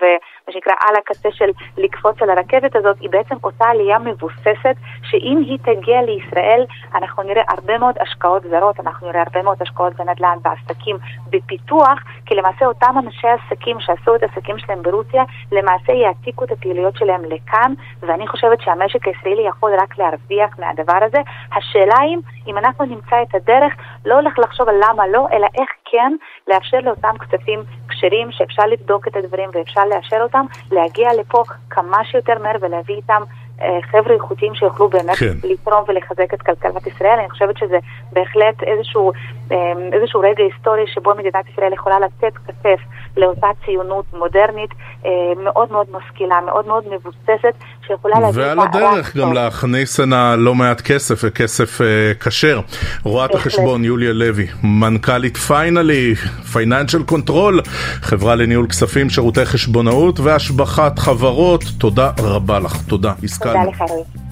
ומה 0.49 0.53
שנקרא 0.53 0.73
על 0.79 0.95
הקצה 0.95 1.29
של 1.31 1.49
לקפוץ 1.77 2.21
על 2.21 2.29
הרכבת 2.29 2.75
הזאת, 2.75 2.97
היא 2.99 3.09
בעצם 3.09 3.35
אותה 3.43 3.65
עלייה 3.65 3.99
מבוססת, 3.99 4.75
שאם 5.03 5.37
היא 5.45 5.59
תגיע 5.59 6.01
לישראל, 6.01 6.65
אנחנו 6.95 7.23
נראה 7.23 7.43
הרבה 7.49 7.77
מאוד 7.77 7.95
השקעות 7.99 8.43
זרות, 8.43 8.79
אנחנו 8.79 9.07
נראה 9.07 9.21
הרבה 9.21 9.41
מאוד 9.41 9.57
השקעות 9.61 9.93
בנדל"ן, 9.93 10.37
בעסקים, 10.41 10.97
בפיתוח, 11.29 11.99
כי 12.25 12.35
למעשה 12.35 12.65
אותם 12.65 12.95
אנשי 13.05 13.27
עסקים 13.27 13.79
שעשו 13.79 14.15
את 14.15 14.23
העסקים 14.23 14.59
שלהם 14.59 14.81
ברוסיה, 14.81 15.23
למעשה 15.51 15.93
יעתיקו 15.93 16.43
את 16.45 16.51
הפעילויות 16.51 16.95
שלהם 16.97 17.21
לכאן, 17.25 17.73
ואני 17.99 18.27
חושבת 18.27 18.61
שהמשק 18.61 19.07
הישראלי 19.07 19.47
יכול 19.47 19.71
רק 19.81 19.97
להרוויח 19.97 20.59
מהדבר 20.59 20.99
הזה. 21.01 21.21
השאלה 21.57 21.99
היא 22.01 22.17
אם 22.47 22.57
אנחנו 22.57 22.85
נמצא 22.85 23.21
את 23.21 23.35
הדרך, 23.35 23.73
לא 24.05 24.15
הולך 24.15 24.39
לחשוב 24.39 24.69
על 24.69 24.75
למה 24.89 25.07
לא, 25.07 25.27
אלא 25.33 25.47
איך 25.61 25.69
כן 25.91 26.13
לאפשר 26.47 26.79
לאותם 26.79 27.17
כספים 27.17 27.59
כשרים, 27.99 28.31
שאפשר 28.31 28.63
לבדוק 28.63 29.07
את 29.07 29.15
הדברים 29.15 29.49
ואפשר 29.53 29.85
לאשר 29.85 30.17
אותם, 30.21 30.45
להגיע 30.71 31.09
לפה 31.19 31.43
כמה 31.69 31.97
שיותר 32.05 32.39
מהר 32.39 32.55
ולהביא 32.61 32.95
איתם 32.95 33.21
אה, 33.61 33.79
חבר'ה 33.91 34.13
איכותיים 34.13 34.55
שיוכלו 34.55 34.89
באמת 34.89 35.15
כן. 35.15 35.33
לתרום 35.43 35.83
ולחזק 35.87 36.33
את 36.33 36.41
כלכלת 36.41 36.87
ישראל. 36.87 37.19
אני 37.19 37.29
חושבת 37.29 37.57
שזה 37.57 37.77
בהחלט 38.11 38.63
איזשהו, 38.63 39.11
אה, 39.51 39.57
איזשהו 39.93 40.19
רגע 40.19 40.43
היסטורי 40.43 40.87
שבו 40.87 41.15
מדינת 41.15 41.49
ישראל 41.51 41.73
יכולה 41.73 41.99
לתת 41.99 42.37
כתף 42.47 42.79
לאותה 43.19 43.47
ציונות 43.65 44.05
מודרנית 44.13 44.69
אה, 45.05 45.09
מאוד 45.43 45.71
מאוד 45.71 45.87
משכילה, 45.91 46.35
מאוד 46.45 46.67
מאוד 46.67 46.83
מבוססת, 46.91 47.53
שיכולה 47.87 48.19
להביא... 48.19 48.43
ועל 48.43 48.59
הדרך 48.59 49.17
גם 49.17 49.33
להכניס 49.33 49.99
הנה 49.99 50.35
לא 50.35 50.55
מעט 50.55 50.81
כסף 50.81 51.19
וכסף 51.23 51.81
כשר. 52.19 52.59
רואת 53.03 53.35
החשבון 53.35 53.83
יוליה 53.83 54.13
לוי, 54.13 54.47
מנכ"לית 54.63 55.37
Finally, 55.37 56.15
Financial 56.53 57.03
Control, 57.03 57.61
חברה 58.01 58.35
לניהול 58.35 58.67
כספים, 58.67 59.09
שירותי 59.09 59.45
חשבונאות 59.45 60.19
והשבחת 60.19 60.99
חברות. 60.99 61.63
תודה 61.77 62.11
רבה 62.19 62.59
לך, 62.59 62.77
תודה. 62.87 63.13
תודה 63.43 63.63
לך, 63.63 63.83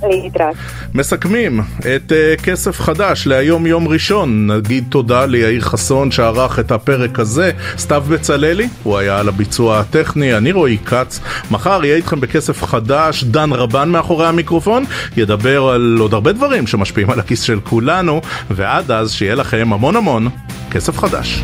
להתראות. 0.04 0.56
מסכמים 0.94 1.60
את 1.80 2.12
uh, 2.12 2.44
כסף 2.44 2.80
חדש 2.80 3.28
להיום 3.28 3.68
יום 3.68 3.88
ראשון. 3.88 4.52
נגיד 4.52 4.84
תודה 4.90 5.26
ליאיר 5.26 5.62
חסון 5.62 6.12
שערך 6.12 6.60
את 6.60 6.72
הפרק 6.72 7.20
הזה. 7.20 7.52
סתיו 7.78 8.04
בצללי, 8.10 8.68
הוא 8.84 8.98
היה 8.98 9.20
על 9.20 9.28
הביצוע 9.28 9.80
הטכני, 9.80 10.38
אני 10.38 10.52
רועי 10.52 10.78
כץ. 10.86 11.20
מחר 11.52 11.86
יהיה 11.86 11.96
איתכם 11.96 12.22
בכסף 12.22 12.64
חדש 12.64 13.24
דן 13.24 13.54
רבן 13.54 13.90
מאחורי 13.90 14.28
המיקרופון, 14.28 14.86
ידבר 15.18 15.68
על 15.68 15.98
עוד 16.00 16.14
הרבה 16.14 16.32
דברים 16.32 16.68
שמשפיעים 16.68 17.10
על 17.10 17.20
הכיס 17.20 17.42
של 17.42 17.60
כולנו, 17.64 18.22
ועד 18.50 18.92
אז 18.92 19.12
שיהיה 19.12 19.36
לכם 19.36 19.74
המון 19.74 19.96
המון 19.96 20.30
כסף 20.72 20.98
חדש. 20.98 21.44